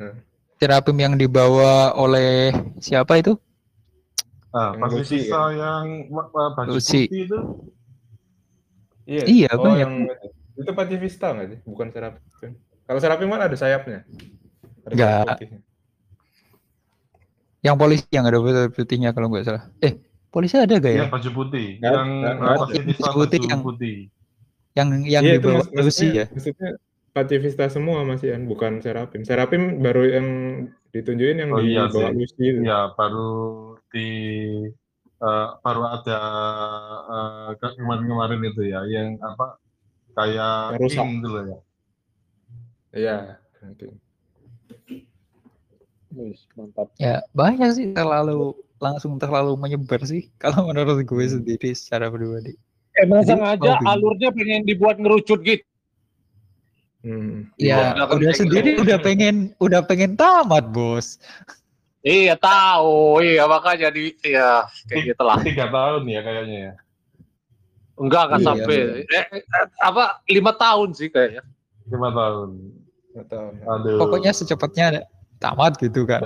Hah. 0.00 0.14
Serapim 0.56 0.96
yang 0.96 1.12
dibawa 1.12 1.92
oleh 1.92 2.56
siapa 2.80 3.20
itu? 3.20 3.36
Nah, 4.48 4.72
Yang 4.80 4.92
Lucy, 4.96 5.18
sisa 5.28 5.40
yang 5.52 5.84
Lucy. 6.64 7.04
itu 7.04 7.36
Iya. 9.04 9.22
Iya, 9.28 9.50
oh, 9.60 9.68
banyak. 9.68 9.76
yang 9.84 9.92
itu 10.56 10.70
Pacifista 10.72 11.36
nggak 11.36 11.46
sih? 11.52 11.58
Bukan 11.68 11.92
Seraphim. 11.92 12.56
Kalau 12.88 13.00
Seraphim 13.02 13.28
kan 13.28 13.42
ada 13.44 13.56
sayapnya. 13.60 14.08
Ada 14.88 14.94
sayap 14.94 14.96
Nggak. 14.96 15.26
putihnya. 15.36 15.60
Yang 17.60 17.76
polisi 17.76 18.06
yang 18.08 18.24
ada 18.24 18.38
putih- 18.40 18.72
putihnya 18.72 19.10
kalau 19.12 19.28
nggak 19.28 19.44
salah. 19.44 19.68
Eh, 19.80 20.00
polisi 20.34 20.58
ada 20.58 20.74
gak 20.74 20.90
ya? 20.90 21.00
yang 21.00 21.12
baju 21.14 21.30
putih, 21.30 21.78
yang 21.78 22.08
uh, 22.42 22.66
sisa 22.66 23.06
Baju 23.06 23.16
putih 23.22 23.38
baju 23.38 23.48
yang- 23.48 23.62
putih. 23.62 23.96
Yang 24.74 24.88
yang 25.06 25.22
Iya 25.22 25.32
itu 25.38 25.46
dibawa 25.46 25.54
mas- 25.56 25.70
Lucy 25.70 25.86
maksudnya, 25.86 26.18
ya? 26.18 26.24
maksudnya 26.34 26.70
Pacifista 27.14 27.64
semua 27.70 28.02
masih 28.02 28.28
kan, 28.34 28.42
bukan 28.44 28.72
Seraphim. 28.82 29.22
Seraphim 29.22 29.62
baru 29.78 30.02
yang 30.02 30.26
ditunjukin 30.90 31.38
yang 31.38 31.50
Oh, 31.54 31.62
iya 31.62 31.86
dibawa 31.86 32.10
sih. 32.10 32.18
Lucy 32.18 32.42
itu. 32.50 32.60
Ya, 32.66 32.90
baru 32.90 33.30
di 33.88 34.08
eh, 35.22 35.48
baru 35.62 35.82
ada 35.86 36.18
eh, 37.06 37.48
ke- 37.54 37.74
kemarin-kemarin 37.78 38.40
itu 38.42 38.62
ya, 38.66 38.82
yang 38.90 39.14
apa 39.22 39.62
kayak 40.12 40.74
rusak. 40.74 41.06
king 41.06 41.22
dulu 41.22 41.38
ya. 41.46 41.58
Iya. 42.92 43.16
Wis, 46.14 46.46
mantap. 46.54 46.88
Ya 47.02 47.26
banyak 47.34 47.70
sih 47.74 47.86
terlalu 47.90 48.54
langsung 48.78 49.18
terlalu 49.18 49.58
menyebar 49.58 50.02
sih 50.06 50.30
kalau 50.42 50.70
menurut 50.70 51.02
gue 51.02 51.26
sendiri 51.26 51.74
secara 51.74 52.10
pribadi. 52.10 52.54
Emang 52.94 53.26
Jadi, 53.26 53.34
sengaja 53.34 53.70
oh, 53.74 53.90
alurnya 53.90 54.30
pengen 54.30 54.62
dibuat 54.62 55.02
ngerucut 55.02 55.42
gitu. 55.42 55.66
Hmm. 57.04 57.50
Ya, 57.60 57.92
Iya, 57.92 58.06
kan 58.08 58.16
udah 58.16 58.32
sendiri 58.32 58.70
udah 58.80 58.98
pengen 59.02 59.52
udah 59.60 59.84
pengen 59.84 60.16
tamat, 60.16 60.70
Bos. 60.72 61.20
Iya 62.00 62.36
tahu, 62.36 63.20
iya 63.20 63.44
makanya 63.44 63.88
di 63.92 64.12
ya 64.24 64.64
kayak 64.88 65.12
gitu 65.12 65.22
lah. 65.24 65.36
Tiga 65.40 65.68
tahun 65.68 66.04
ya 66.08 66.20
kayaknya 66.24 66.58
ya. 66.70 66.74
Enggak 68.00 68.22
akan 68.30 68.38
Iya, 68.40 68.46
sampai 68.46 68.76
eh, 69.04 69.26
eh, 69.40 69.66
apa 69.84 70.20
lima 70.28 70.52
tahun 70.56 70.88
sih 70.96 71.08
kayaknya. 71.12 71.42
Lima 71.88 72.08
tahun. 72.12 72.48
Nggak 73.14 73.26
tahu. 73.30 73.48
Aduh. 73.68 73.98
Pokoknya 74.00 74.32
secepatnya 74.32 74.84
ada- 74.90 75.06
tamat 75.44 75.72
gitu 75.76 76.00
kan. 76.02 76.22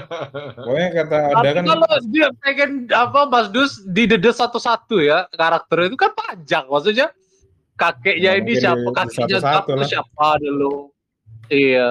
Pokoknya 0.56 0.88
kata 0.94 1.16
ada 1.34 1.48
kan 1.52 1.64
kalau 1.66 1.90
dia 2.08 2.28
pengen 2.38 2.70
apa 2.88 3.20
Mas 3.24 3.48
Dus 3.48 3.84
didedes 3.86 4.36
satu-satu 4.36 4.98
ya 4.98 5.28
karakter 5.30 5.86
itu 5.86 5.96
kan 5.96 6.10
panjang 6.12 6.64
maksudnya 6.66 7.12
kakeknya 7.74 8.30
Ya, 8.30 8.40
ini 8.40 8.52
siapa 8.54 8.80
di- 8.80 8.94
kakeknya 8.94 9.38
satu-satu 9.38 9.68
siapa 9.68 9.76
lah. 9.76 9.86
siapa 9.86 10.28
dulu. 10.38 10.74
Iya. 11.46 11.88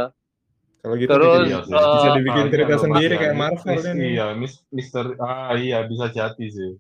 kalau 0.80 0.96
gitu 0.98 1.10
Terus, 1.10 1.32
bikin- 1.40 1.48
Iya 1.48 1.60
sih. 1.62 1.72
eh, 1.72 1.92
bisa 1.94 2.10
dibikin 2.14 2.44
Ah, 2.44 2.52
cerita 2.52 2.68
iya, 2.70 2.82
sendiri 2.82 3.14
iya. 3.14 3.22
kayak 3.22 3.36
Marvel 3.38 3.72
Mis- 3.72 3.88
ini. 3.88 4.04
Iya, 4.10 4.26
mis 4.34 4.54
Mister 4.68 5.06
ah 5.18 5.52
iya 5.56 5.80
bisa 5.84 6.06
jadi 6.10 6.46
sih. 6.46 6.72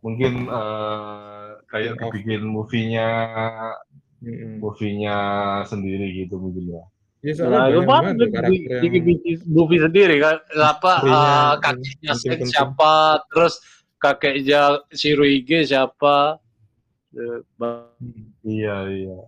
Mungkin 0.00 0.32
eh, 0.44 1.46
kayak 1.68 1.92
Spin-off. 1.94 2.10
dibikin 2.10 2.42
movie-nya 2.44 3.08
movie-nya 4.58 5.16
sendiri 5.64 6.06
gitu 6.16 6.38
mungkin 6.38 6.64
ya. 6.72 6.84
Iya 7.22 7.32
Nah, 7.38 7.70
banyak 7.70 7.70
lumayan 7.78 7.86
banget 7.86 8.12
tuh 8.18 8.26
di, 8.26 8.34
karakter 8.34 8.76
di, 8.82 8.86
yang 8.90 9.06
di 9.06 9.32
movie 9.46 9.78
sendiri 9.78 10.14
kan 10.18 10.36
apa 10.58 10.92
yang 11.06 11.62
kakeknya 11.62 12.12
Sen 12.18 12.26
penting-penting. 12.34 12.50
siapa 12.50 12.94
terus 13.30 13.54
kakeknya 13.96 14.62
Shirohige 14.90 15.58
siapa 15.62 16.42
Eh, 17.12 17.38
ba- 17.54 17.92
Iya, 18.42 18.76
iya. 18.90 19.18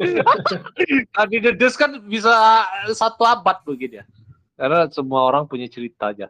tadi 1.16 1.36
dedes 1.38 1.78
kan 1.78 1.94
bisa 2.04 2.32
satu 2.90 3.22
abad 3.22 3.62
begini 3.62 4.02
ya 4.02 4.04
karena 4.58 4.84
semua 4.92 5.24
orang 5.24 5.46
punya 5.46 5.64
cerita 5.64 6.12
aja 6.12 6.28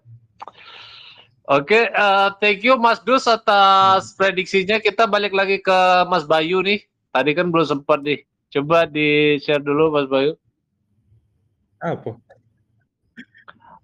Oke, 1.50 1.90
eh, 1.90 2.28
thank 2.38 2.62
you 2.62 2.78
Mas 2.78 3.02
Dus 3.02 3.26
atas 3.26 4.14
prediksinya. 4.14 4.78
Kita 4.78 5.10
balik 5.10 5.34
lagi 5.34 5.58
ke 5.58 5.74
Mas 6.06 6.22
Bayu 6.22 6.62
nih. 6.62 6.78
Tadi 7.10 7.34
kan 7.34 7.50
belum 7.50 7.66
sempat 7.66 8.06
nih. 8.06 8.22
Coba 8.50 8.82
di 8.86 9.38
share 9.38 9.62
dulu 9.62 9.94
Mas 9.94 10.06
Bayu. 10.10 10.34
apa? 11.80 12.12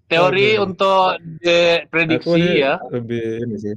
Teori 0.07 0.55
Oke. 0.55 0.63
untuk 0.63 1.17
prediksi 1.89 2.61
ya. 2.61 2.79
lebih 2.91 3.47
ini 3.47 3.55
sih. 3.57 3.75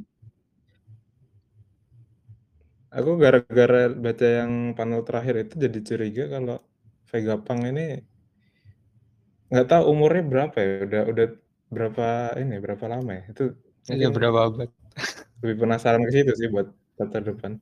Aku 2.91 3.17
gara-gara 3.23 3.87
baca 3.95 4.27
yang 4.43 4.75
panel 4.75 5.07
terakhir 5.07 5.47
itu 5.47 5.55
jadi 5.63 5.79
curiga 5.79 6.25
kalau 6.27 6.59
Vegapunk 7.11 7.71
ini 7.71 8.03
nggak 9.51 9.67
tahu 9.71 9.83
umurnya 9.95 10.23
berapa 10.27 10.57
ya. 10.59 10.71
Udah 10.87 11.03
udah 11.11 11.27
berapa 11.71 12.07
ini 12.39 12.59
berapa 12.59 12.85
lama 12.91 13.11
ya? 13.15 13.25
Itu 13.31 13.45
mungkin 13.87 14.11
berapa 14.11 14.39
abad? 14.51 14.71
lebih 15.41 15.57
penasaran 15.65 16.05
ke 16.05 16.11
situ 16.13 16.33
sih 16.37 16.49
buat 16.53 16.69
kata 17.01 17.19
depan. 17.33 17.57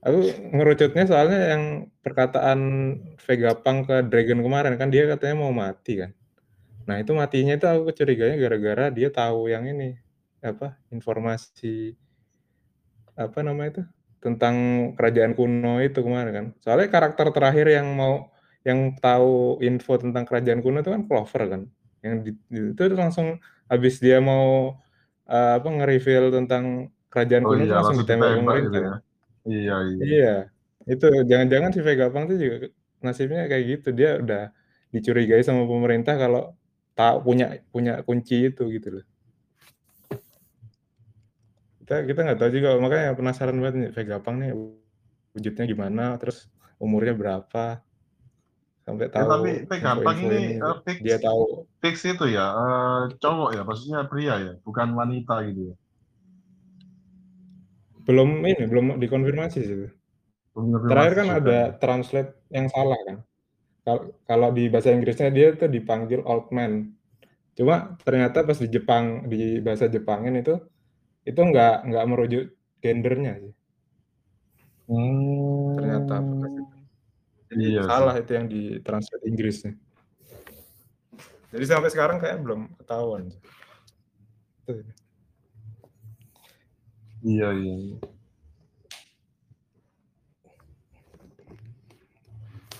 Aku 0.00 0.18
ngerucutnya 0.56 1.04
soalnya 1.04 1.52
yang 1.52 1.92
perkataan 2.00 2.60
Vegapunk 3.20 3.78
ke 3.84 3.96
Dragon 4.08 4.40
kemarin 4.40 4.74
kan 4.80 4.88
dia 4.88 5.04
katanya 5.04 5.36
mau 5.44 5.52
mati 5.52 6.00
kan. 6.00 6.10
Nah, 6.88 6.96
itu 6.98 7.12
matinya 7.12 7.52
itu 7.54 7.66
aku 7.68 7.92
curiganya 7.92 8.36
gara-gara 8.40 8.84
dia 8.88 9.08
tahu 9.12 9.52
yang 9.52 9.68
ini, 9.68 10.00
apa, 10.40 10.80
informasi 10.88 11.94
apa 13.14 13.38
namanya 13.44 13.68
itu, 13.76 13.82
tentang 14.24 14.56
kerajaan 14.96 15.32
kuno 15.36 15.84
itu 15.84 16.00
kemarin 16.00 16.32
kan. 16.32 16.46
Soalnya 16.64 16.88
karakter 16.88 17.26
terakhir 17.36 17.66
yang 17.68 17.86
mau 17.92 18.32
yang 18.64 18.96
tahu 19.00 19.60
info 19.64 20.00
tentang 20.00 20.24
kerajaan 20.28 20.60
kuno 20.64 20.80
itu 20.80 20.90
kan 20.92 21.02
Clover 21.08 21.42
kan. 21.52 21.62
Yang 22.00 22.14
di, 22.24 22.30
itu 22.72 22.82
langsung 22.96 23.36
habis 23.68 24.00
dia 24.00 24.18
mau 24.24 24.76
uh, 25.28 25.50
apa 25.60 25.68
nge-reveal 25.68 26.32
tentang 26.32 26.88
kerajaan 27.12 27.44
Oh 27.44 27.52
kuno 27.52 27.62
itu 27.68 27.72
iya, 27.72 27.76
langsung 27.76 27.96
langsung 27.96 28.08
ditembak 28.08 28.28
ditembak 28.32 28.56
gitu 28.64 28.78
pemerintah. 28.80 28.80
ya. 28.80 28.94
Iya, 29.48 29.74
iya. 29.88 30.02
Iya, 30.04 30.34
itu 30.88 31.06
jangan-jangan 31.30 31.70
si 31.72 31.80
Vega 31.80 32.06
Pang 32.12 32.24
tuh 32.28 32.36
juga 32.36 32.56
nasibnya 33.00 33.48
kayak 33.48 33.64
gitu. 33.72 33.88
Dia 33.96 34.20
udah 34.20 34.42
dicurigai 34.92 35.42
sama 35.44 35.64
pemerintah 35.64 36.14
kalau 36.18 36.52
tahu 36.98 37.16
punya 37.32 37.46
punya 37.72 38.04
kunci 38.04 38.52
itu 38.52 38.68
gitu 38.68 39.00
loh. 39.00 39.04
Kita 41.80 42.04
kita 42.06 42.20
nggak 42.22 42.38
tahu 42.38 42.50
juga 42.52 42.68
makanya 42.78 43.16
penasaran 43.16 43.56
banget 43.58 43.74
nih 43.80 43.90
Vega 43.96 44.16
Pang 44.20 44.36
nih 44.38 44.52
wujudnya 45.34 45.64
gimana, 45.66 46.04
terus 46.20 46.46
umurnya 46.76 47.14
berapa. 47.16 47.80
Sampai 48.84 49.06
Ya, 49.06 49.12
tahu 49.14 49.28
tapi 49.28 49.50
Vega 49.68 49.92
Pang 50.00 50.18
ini 50.18 50.38
eh, 50.58 50.76
fix, 50.84 50.98
Dia 51.00 51.16
tahu 51.20 51.64
fix 51.80 51.96
itu 52.04 52.24
ya, 52.30 52.46
eh, 52.52 53.00
cowok 53.22 53.50
ya, 53.56 53.62
maksudnya 53.64 54.00
pria 54.10 54.34
ya, 54.40 54.52
bukan 54.66 54.88
wanita 54.96 55.34
gitu 55.48 55.72
ya. 55.72 55.74
Belum 58.10 58.42
ini 58.42 58.64
belum 58.66 58.86
dikonfirmasi 58.98 59.58
sih. 59.62 59.76
itu. 59.78 59.88
Terakhir 60.90 61.14
kan 61.22 61.28
ada 61.38 61.58
translate 61.78 62.30
yang 62.50 62.66
salah 62.66 62.98
kan. 63.06 63.16
Kal- 63.86 64.10
Kalau 64.26 64.50
di 64.50 64.66
bahasa 64.66 64.90
Inggrisnya 64.90 65.30
dia 65.30 65.54
tuh 65.54 65.70
dipanggil 65.70 66.20
old 66.26 66.50
man. 66.50 66.90
Cuma 67.54 67.94
ternyata 68.02 68.42
pas 68.42 68.58
di 68.58 68.66
Jepang 68.66 69.30
di 69.30 69.62
bahasa 69.62 69.86
Jepangin 69.86 70.42
itu 70.42 70.58
itu 71.22 71.38
nggak 71.38 71.86
nggak 71.86 72.04
merujuk 72.10 72.44
gendernya 72.82 73.38
sih. 73.38 73.52
Hmm, 74.90 75.78
Ternyata. 75.78 76.16
Jadi 77.50 77.64
Iya 77.66 77.82
sih. 77.82 77.90
salah 77.90 78.14
itu 78.18 78.30
yang 78.34 78.46
di 78.50 78.62
translate 78.82 79.24
Inggrisnya. 79.26 79.72
Jadi 81.50 81.64
sampai 81.66 81.90
sekarang 81.90 82.18
kayak 82.22 82.42
belum 82.42 82.74
ketahuan. 82.78 83.30
Tuh. 84.66 84.82
Iya, 87.20 87.48
iya. 87.52 87.74
iya. 87.76 87.98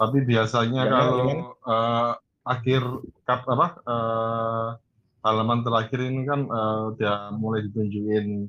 Tapi 0.01 0.18
biasanya 0.24 0.82
Gimana, 0.88 0.97
kalau 0.97 1.18
gimana? 1.28 1.45
eh, 1.68 2.12
akhir 2.49 2.82
kap 3.28 3.45
apa 3.45 3.66
eh, 3.84 4.68
halaman 5.20 5.61
terakhir 5.61 6.01
ini 6.09 6.24
kan 6.24 6.41
eh, 6.49 6.80
udah 6.97 7.36
mulai 7.36 7.68
ditunjukin 7.68 8.49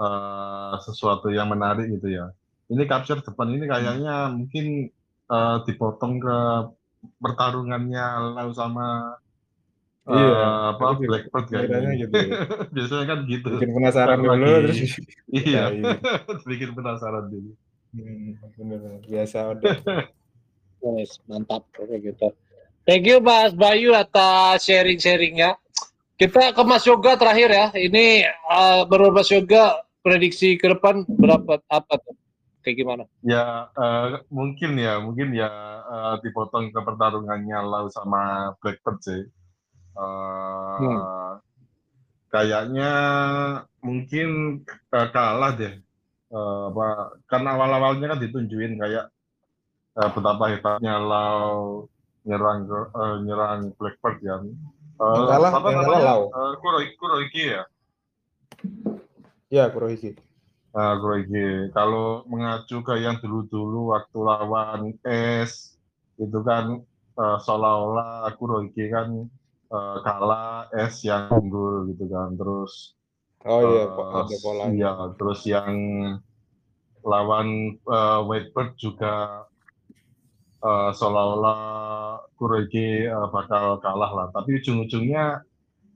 eh, 0.00 0.74
sesuatu 0.80 1.28
yang 1.28 1.52
menarik 1.52 1.92
gitu 1.92 2.16
ya. 2.16 2.32
Ini 2.72 2.82
capture 2.88 3.20
depan 3.20 3.52
ini 3.52 3.68
kayaknya 3.68 4.32
mungkin 4.32 4.88
eh, 5.28 5.56
dipotong 5.68 6.14
ke 6.16 6.38
pertarungannya 7.20 8.32
Lau 8.32 8.50
sama 8.56 9.20
eh, 10.06 10.14
Iya, 10.14 10.46
apa 10.70 10.82
aku 10.86 11.00
juga 11.02 11.10
Blackbird 11.10 11.46
kayaknya. 11.50 11.90
gitu. 11.98 12.14
ya. 12.14 12.30
Biasanya 12.74 13.04
kan 13.04 13.18
gitu. 13.26 13.48
Bikin 13.58 13.70
penasaran 13.74 14.16
Ntar 14.16 14.22
dulu 14.22 14.46
lagi. 14.46 14.62
terus 14.62 14.78
Iya, 15.28 15.62
Iya. 15.76 15.92
bikin 16.50 16.70
penasaran 16.72 17.24
dulu. 17.26 17.50
hmm, 17.90 18.30
bener 18.54 18.80
biasa 19.04 19.38
udah. 19.56 19.76
Yes, 20.84 21.18
mantap 21.26 21.66
oke 21.76 21.96
gitu. 21.98 22.28
Thank 22.86 23.08
you 23.08 23.18
Mas 23.18 23.50
Bayu 23.50 23.90
atas 23.92 24.62
sharing-sharingnya. 24.62 25.58
Kita 26.14 26.54
ke 26.54 26.62
Mas 26.62 26.86
Yoga 26.86 27.18
terakhir 27.18 27.50
ya. 27.50 27.66
Ini 27.74 28.06
eh, 28.30 28.80
menurut 28.86 29.16
Mas 29.16 29.28
Yoga 29.28 29.82
prediksi 30.00 30.54
ke 30.54 30.70
depan 30.70 31.02
berapa 31.02 31.58
apa 31.66 31.94
tuh? 31.98 32.14
Kayak 32.62 32.76
gimana? 32.78 33.02
Ya 33.20 33.66
eh, 33.74 34.22
mungkin 34.30 34.78
ya, 34.78 35.02
mungkin 35.02 35.34
ya 35.34 35.50
eh, 35.82 36.14
dipotong 36.22 36.70
ke 36.70 36.78
pertarungannya 36.78 37.58
Lau 37.60 37.90
sama 37.90 38.54
Blackbird 38.62 38.98
sih. 39.02 39.22
Eh, 39.96 41.30
Kayaknya 42.26 42.90
mungkin 43.80 44.28
eh, 44.68 45.08
kalah 45.08 45.56
deh. 45.56 45.74
Eh, 46.26 46.62
apa? 46.68 47.16
Karena 47.24 47.56
awal-awalnya 47.56 48.12
kan 48.12 48.20
ditunjukin 48.20 48.76
kayak 48.76 49.08
eh, 49.96 50.10
betapa 50.12 50.52
hebatnya 50.52 51.00
Lau 51.00 51.86
nyerang 52.26 52.66
eh, 52.68 53.16
nyerang 53.24 53.72
Blackbird 53.78 54.18
ya. 54.20 54.36
Eh, 54.36 55.14
Yang 55.16 55.26
kalah- 55.32 55.52
apa 55.54 55.68
yang 55.70 55.80
kalah 55.80 55.88
namanya? 55.96 56.08
Lau. 56.12 56.22
Eh, 56.28 56.52
Kuroi- 56.60 56.94
Kuroiki 56.98 57.42
ya. 57.46 57.62
Ya, 59.48 59.64
Kurohiki. 59.70 60.18
Nah, 60.74 60.98
Kuroiki. 60.98 61.70
Kalau 61.72 62.26
mengacu 62.26 62.82
ke 62.82 63.00
yang 63.00 63.16
dulu-dulu 63.22 63.94
waktu 63.94 64.18
lawan 64.18 64.80
S, 65.06 65.78
itu 66.18 66.38
kan 66.42 66.82
eh, 67.16 67.38
seolah-olah 67.40 68.28
Kuroiki 68.36 68.90
kan 68.90 69.30
eh, 69.74 69.96
kalah 70.06 70.68
S 70.92 70.94
yang 71.08 71.24
unggul 71.38 71.74
gitu 71.90 72.04
kan. 72.14 72.30
Terus 72.38 72.72
Oh 73.52 73.62
iya, 73.70 73.84
po- 73.94 74.08
ada 74.20 74.36
polanya. 74.44 74.76
Iya, 74.76 74.90
terus 75.18 75.40
yang 75.54 75.74
lawan 77.10 77.48
eh, 77.96 78.20
Whitebird 78.28 78.70
juga 78.84 79.12
eh, 80.64 80.90
seolah-olah 80.98 81.60
Kuroiki 82.36 82.86
eh, 83.08 83.26
bakal 83.34 83.80
kalah 83.84 84.10
lah. 84.18 84.26
Tapi 84.34 84.50
ujung-ujungnya 84.60 85.24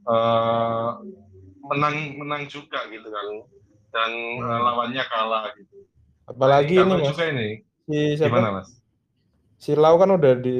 eh, 0.08 0.90
menang 1.70 1.96
menang 2.20 2.42
juga 2.54 2.78
gitu 2.92 3.08
kan. 3.10 3.26
Dan 3.94 4.10
Hmm. 4.36 4.60
lawannya 4.66 5.04
kalah 5.10 5.50
gitu. 5.58 5.76
Apalagi 6.30 6.74
ini 6.80 6.94
Mas, 7.02 7.02
juga 7.10 7.24
ini. 7.32 7.48
si 7.86 7.96
siapa? 8.18 8.38
Gimana 8.38 8.48
Mas? 8.56 8.68
Si 9.62 9.70
Lau 9.82 9.94
kan 10.00 10.10
udah 10.18 10.32
di 10.44 10.50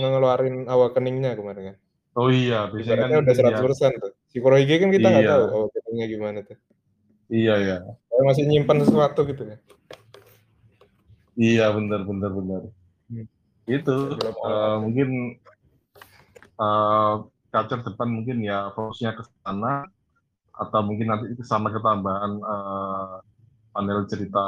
ngeluarin 0.00 0.56
awal 0.72 0.88
keningnya 0.94 1.30
kemarin 1.38 1.64
kan. 1.68 1.76
Oh 2.18 2.28
iya, 2.34 2.66
biasanya 2.66 3.06
kan 3.06 3.22
udah 3.22 3.34
100% 3.38 3.62
iya, 3.94 4.02
tuh. 4.02 4.12
Si 4.26 4.36
Kurohige 4.42 4.74
kan 4.82 4.90
kita 4.90 5.06
nggak 5.06 5.22
Iya. 5.22 5.32
tahu 5.38 5.44
awal 5.54 5.68
keningnya 5.70 6.06
gimana 6.10 6.38
tuh. 6.42 6.58
iya 7.30 7.54
ya. 7.62 7.76
Kayak 8.10 8.24
masih 8.26 8.44
nyimpan 8.50 8.76
sesuatu 8.82 9.20
gitu 9.22 9.42
kan. 9.46 9.58
Iya 11.38 11.70
benar 11.70 12.00
benar 12.02 12.30
benar. 12.34 12.62
Hmm. 13.06 13.26
Itu 13.70 13.96
Belum 14.18 14.34
eh, 14.34 14.76
mungkin 14.82 15.08
eh 16.58 17.14
kacer 17.54 17.80
depan 17.86 18.08
mungkin 18.10 18.42
ya 18.42 18.74
fokusnya 18.74 19.14
ke 19.14 19.22
sana 19.46 19.86
atau 20.58 20.80
mungkin 20.82 21.06
nanti 21.06 21.30
itu 21.30 21.46
sama 21.46 21.70
ketambahan 21.70 22.32
eh, 22.42 23.14
panel 23.70 24.10
cerita 24.10 24.44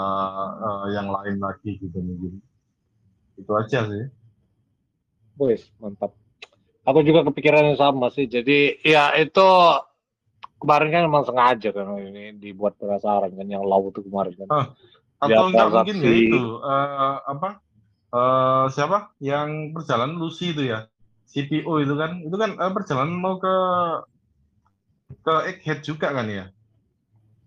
eh, 0.59 0.87
yang 0.99 1.07
lain 1.07 1.39
lagi 1.39 1.79
gitu 1.79 1.99
mungkin. 2.03 2.43
Itu 3.39 3.53
aja 3.55 3.87
sih. 3.87 4.05
Wes, 5.39 5.71
mantap. 5.79 6.13
Aku 6.91 7.01
juga 7.07 7.21
kepikiran 7.29 7.73
yang 7.73 7.79
sama 7.79 8.07
sih. 8.11 8.27
Jadi 8.27 8.83
ya 8.83 9.15
itu 9.17 9.47
kemarin 10.61 10.89
kan 10.93 11.03
emang 11.09 11.25
sengaja 11.25 11.69
kan 11.73 11.87
ini 11.97 12.37
dibuat 12.37 12.77
penasaran 12.77 13.33
kan 13.33 13.47
yang 13.49 13.65
lau 13.65 13.89
itu 13.89 14.01
kemarin 14.05 14.35
kan. 14.37 14.49
Ah, 14.53 14.67
Atau 15.21 15.53
enggak 15.53 15.69
mungkin 15.73 15.97
ya 16.01 16.13
itu 16.17 16.41
eh, 16.65 17.17
apa 17.33 17.49
eh, 18.17 18.65
siapa 18.75 18.99
yang 19.21 19.73
perjalanan 19.77 20.17
Lucy 20.21 20.53
itu 20.57 20.63
ya 20.73 20.89
CPO 21.31 21.73
itu 21.85 21.95
kan 21.97 22.11
itu 22.27 22.37
kan 22.37 22.51
eh, 22.57 22.73
perjalanan 22.77 23.15
mau 23.17 23.37
ke 23.41 23.55
ke 25.25 25.35
Egghead 25.51 25.81
juga 25.89 26.09
kan 26.17 26.27
ya 26.29 26.45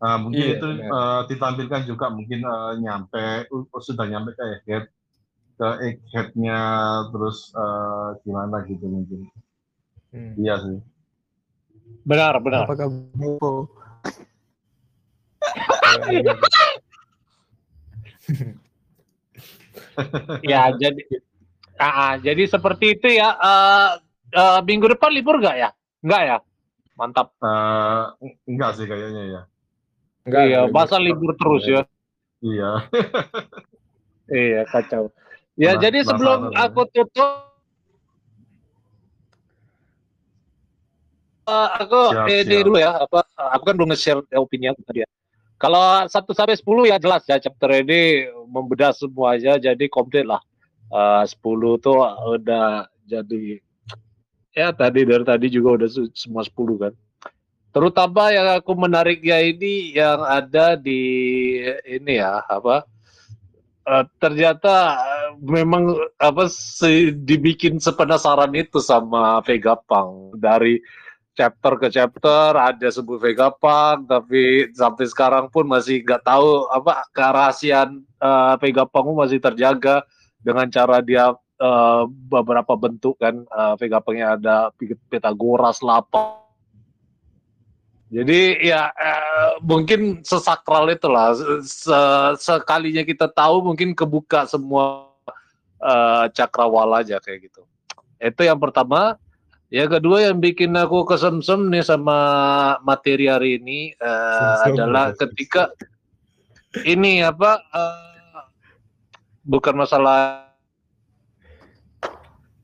Nah, 0.04 0.20
mungkin 0.20 0.46
Iya, 0.52 0.54
itu 0.60 0.66
benar. 0.68 0.92
eh, 1.00 1.22
ditampilkan 1.32 1.82
juga 1.88 2.06
mungkin 2.12 2.40
eh, 2.44 2.74
nyampe 2.84 3.24
uh, 3.56 3.82
sudah 3.88 4.06
nyampe 4.12 4.36
ke 4.36 4.44
Egghead 4.60 4.84
ke 5.64 5.70
Eggheadnya 5.88 6.60
terus 7.16 7.56
eh, 7.56 8.08
gimana 8.28 8.68
gitu 8.68 8.84
mungkin 8.92 9.24
Hmm. 10.14 10.38
iya 10.38 10.62
sih 10.62 10.78
Benar, 12.06 12.38
benar. 12.44 12.68
Apakah 12.70 12.86
Bobo? 13.18 13.50
Ya, 20.46 20.70
jadi 20.76 21.02
ah, 21.82 21.90
ah, 21.90 22.14
jadi 22.22 22.44
seperti 22.46 22.94
itu 23.00 23.08
ya. 23.10 23.34
Eh, 23.34 23.90
eh, 24.38 24.60
minggu 24.68 24.92
depan 24.94 25.10
libur 25.16 25.40
nggak 25.42 25.56
ya? 25.58 25.70
Nggak 26.06 26.22
ya? 26.28 26.38
Mantap. 26.94 27.34
Eh, 27.42 28.04
enggak 28.52 28.78
sih 28.78 28.86
kayaknya 28.86 29.24
ya 29.26 29.42
Enggak, 30.30 30.44
iya, 30.46 30.60
masa 30.70 31.02
libur 31.02 31.34
terus 31.34 31.66
ya. 31.66 31.82
iya 32.44 32.72
Iya, 34.30 34.62
kacau. 34.70 35.10
Ya, 35.54 35.78
Nah, 35.78 35.86
jadi 35.86 36.02
sebelum 36.02 36.50
ya. 36.50 36.66
aku 36.66 36.82
tutup 36.90 37.30
eh, 41.46 41.70
aku 41.78 42.00
Siap, 42.10 42.26
ini 42.26 42.42
siap. 42.58 42.66
dulu 42.66 42.78
ya, 42.82 42.92
apa 43.06 43.20
aku 43.54 43.64
kan 43.70 43.74
belum 43.78 43.90
nge-share 43.94 44.20
opini 44.34 44.66
aku 44.74 44.82
tadi 44.82 45.06
ya. 45.06 45.10
Kalau 45.62 46.04
1 46.10 46.34
sampai 46.34 46.58
10 46.58 46.90
ya 46.90 46.98
jelas 47.00 47.24
ya 47.30 47.38
chapter 47.40 47.70
ini 47.72 48.28
membedah 48.50 48.92
semua 48.98 49.38
aja 49.38 49.62
jadi 49.62 49.86
komplit 49.88 50.26
lah. 50.26 50.42
Eh, 50.90 51.24
10 51.30 51.78
tuh 51.78 52.02
udah 52.34 52.90
jadi 53.06 53.62
ya 54.54 54.74
tadi 54.74 55.06
dari 55.06 55.22
tadi 55.26 55.48
juga 55.54 55.86
udah 55.86 55.90
semua 56.18 56.42
10 56.42 56.82
kan. 56.82 56.94
Terutama 57.74 58.30
yang 58.30 58.54
aku 58.58 58.74
menariknya 58.74 59.38
ini 59.42 59.98
yang 59.98 60.22
ada 60.22 60.78
di 60.78 61.02
ini 61.86 62.22
ya 62.22 62.42
apa 62.46 62.86
eh, 63.88 64.06
ternyata 64.20 65.00
eh, 65.00 65.30
memang 65.44 65.96
apa 66.20 66.48
se- 66.52 67.16
dibikin 67.16 67.80
sepenasaran 67.80 68.52
itu 68.56 68.80
sama 68.84 69.40
Vegapunk 69.44 70.40
dari 70.40 70.80
chapter 71.34 71.82
ke 71.82 71.88
chapter 71.90 72.54
ada 72.54 72.88
sebut 72.94 73.18
Vegapunk 73.18 74.06
tapi 74.06 74.70
sampai 74.78 75.06
sekarang 75.10 75.50
pun 75.50 75.66
masih 75.66 76.06
nggak 76.06 76.24
tahu 76.28 76.70
apa 76.70 77.08
kerahasiaan 77.16 78.04
eh, 78.04 78.54
Vegapunk 78.60 79.16
masih 79.18 79.40
terjaga 79.40 80.04
dengan 80.44 80.68
cara 80.68 81.00
dia 81.00 81.32
eh, 81.64 82.04
beberapa 82.08 82.76
bentuk 82.76 83.16
kan. 83.16 83.48
Uh, 83.48 83.80
Vegapunk-nya 83.80 84.36
ada 84.36 84.76
Pythagoras 85.08 85.80
lapa 85.80 86.43
jadi 88.14 88.62
ya 88.62 88.82
eh, 88.94 89.52
mungkin 89.66 90.22
sesakral 90.22 90.86
itulah. 90.94 91.34
Se- 91.66 92.38
sekalinya 92.38 93.02
kita 93.02 93.26
tahu 93.26 93.74
mungkin 93.74 93.98
kebuka 93.98 94.46
semua 94.46 95.10
eh, 95.82 96.30
cakrawala 96.30 97.02
aja 97.02 97.18
kayak 97.18 97.50
gitu. 97.50 97.66
Itu 98.22 98.42
yang 98.46 98.62
pertama. 98.62 99.18
Yang 99.74 99.98
kedua 99.98 100.30
yang 100.30 100.38
bikin 100.38 100.78
aku 100.78 101.02
kesemsem 101.02 101.74
nih 101.74 101.82
sama 101.82 102.18
materi 102.86 103.26
hari 103.26 103.58
ini 103.58 103.98
eh, 103.98 104.56
adalah 104.70 105.18
ketika 105.18 105.74
ini 106.86 107.26
apa 107.26 107.58
eh, 107.74 108.42
bukan 109.42 109.74
masalah 109.82 110.53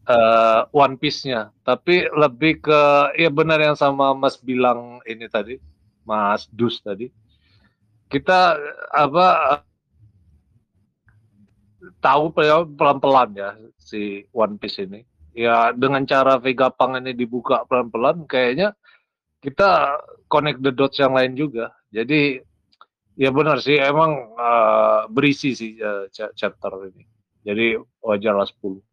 eh, 0.10 0.60
One 0.74 0.96
Piece-nya, 1.02 1.42
tapi 1.68 1.96
lebih 2.22 2.54
ke 2.66 2.80
ya 3.22 3.30
benar 3.40 3.60
yang 3.68 3.78
sama 3.84 4.06
Mas 4.22 4.36
bilang 4.42 5.02
ini 5.12 5.26
tadi, 5.36 5.56
Mas 6.10 6.42
Dus 6.52 6.82
tadi. 6.84 7.08
Kita 8.12 8.40
apa 8.94 9.28
tahu 12.04 12.24
pe- 12.36 12.70
pelan-pelan 12.78 13.30
ya 13.36 13.50
si 13.80 14.26
One 14.36 14.56
Piece 14.60 14.84
ini. 14.86 15.02
Ya 15.36 15.72
dengan 15.72 16.04
cara 16.10 16.42
Vegapunk 16.42 17.00
ini 17.00 17.12
dibuka 17.16 17.64
pelan-pelan 17.70 18.26
kayaknya 18.26 18.74
kita 19.44 20.00
connect 20.32 20.60
the 20.66 20.72
dots 20.74 21.00
yang 21.00 21.14
lain 21.16 21.34
juga. 21.38 21.72
Jadi 21.94 22.42
ya 23.20 23.30
benar 23.38 23.58
sih 23.66 23.78
emang 23.80 24.12
eh, 24.38 25.02
berisi 25.16 25.50
sih 25.60 25.72
cha- 26.16 26.34
chapter 26.36 26.74
ini. 26.92 27.04
Jadi 27.48 27.78
wajarlah 28.04 28.48
10. 28.48 28.84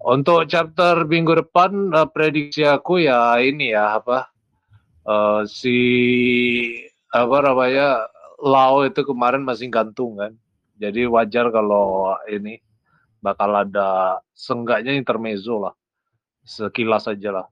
Untuk 0.00 0.48
chapter 0.48 1.04
minggu 1.04 1.44
depan 1.44 1.92
eh, 1.92 2.08
prediksi 2.08 2.64
aku 2.64 3.04
ya 3.04 3.36
ini 3.36 3.76
ya 3.76 4.00
apa 4.00 4.32
eh, 5.04 5.40
si 5.44 5.76
apa 7.12 7.36
namanya 7.44 8.08
Lau 8.40 8.88
itu 8.88 9.04
kemarin 9.04 9.44
masih 9.44 9.68
gantung 9.68 10.16
kan. 10.16 10.32
Jadi 10.80 11.04
wajar 11.04 11.52
kalau 11.52 12.16
ini 12.24 12.56
bakal 13.20 13.52
ada 13.52 14.16
senggaknya 14.32 14.96
intermezzo 14.96 15.60
lah. 15.60 15.74
Sekilas 16.48 17.04
aja 17.04 17.44
lah. 17.44 17.46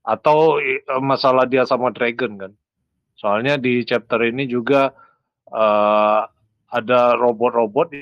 Atau 0.00 0.56
eh, 0.64 0.80
masalah 1.04 1.44
dia 1.44 1.68
sama 1.68 1.92
Dragon 1.92 2.32
kan. 2.40 2.52
Soalnya 3.20 3.60
di 3.60 3.84
chapter 3.84 4.24
ini 4.24 4.48
juga 4.48 4.96
eh, 5.52 6.20
ada 6.72 7.00
robot-robot 7.20 7.92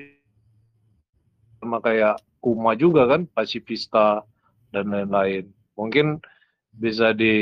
sama 1.59 1.83
kayak 1.83 2.28
Kuma 2.39 2.73
juga 2.79 3.07
kan, 3.11 3.27
Pacifista 3.31 4.23
dan 4.71 4.91
lain-lain. 4.95 5.51
Mungkin 5.75 6.23
bisa 6.75 7.11
di 7.15 7.35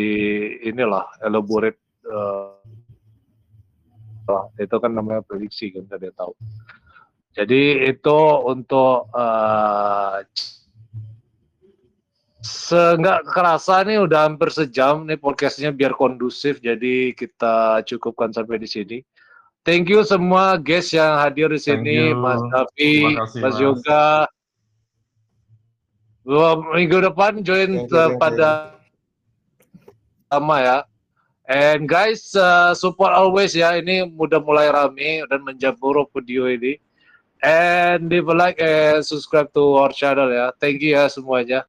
inilah 0.65 1.05
elaborate 1.25 1.79
lah. 4.27 4.51
itu 4.59 4.77
kan 4.83 4.91
namanya 4.91 5.23
prediksi 5.23 5.71
kan 5.71 5.87
tidak 5.87 6.17
tahu. 6.19 6.35
Jadi 7.37 7.93
itu 7.93 8.19
untuk 8.49 9.07
eh 9.15 10.25
Seenggak 12.47 13.27
kerasa 13.27 13.83
nih 13.83 14.07
udah 14.07 14.31
hampir 14.31 14.55
sejam 14.55 15.03
nih 15.03 15.19
podcastnya 15.19 15.75
biar 15.75 15.99
kondusif 15.99 16.63
jadi 16.63 17.11
kita 17.11 17.83
cukupkan 17.83 18.31
sampai 18.31 18.63
di 18.63 18.71
sini. 18.71 18.99
Thank 19.67 19.91
you 19.91 20.07
semua 20.07 20.55
guys 20.55 20.95
yang 20.95 21.19
hadir 21.19 21.51
di 21.51 21.59
sini. 21.59 22.15
Mas 22.15 22.39
Davi, 22.55 23.19
Mas 23.19 23.35
Mas. 23.35 23.59
Yoga. 23.59 24.31
Dua 26.27 26.59
minggu 26.59 27.07
depan 27.07 27.39
join 27.47 27.87
you. 27.87 28.19
pada 28.19 28.75
sama 30.27 30.59
ya. 30.59 30.79
And 31.47 31.87
guys, 31.87 32.35
uh, 32.35 32.75
support 32.75 33.15
always 33.15 33.55
ya. 33.55 33.79
Ini 33.79 34.11
udah 34.11 34.43
mulai 34.43 34.67
rame 34.75 35.23
dan 35.31 35.47
menjamur 35.47 36.03
video 36.11 36.51
ini. 36.51 36.83
And 37.39 38.11
leave 38.11 38.27
a 38.27 38.35
like 38.35 38.59
and 38.59 39.07
subscribe 39.07 39.55
to 39.55 39.79
our 39.79 39.95
channel 39.95 40.27
ya. 40.35 40.51
Thank 40.59 40.83
you 40.83 40.99
ya 40.99 41.07
semuanya. 41.07 41.63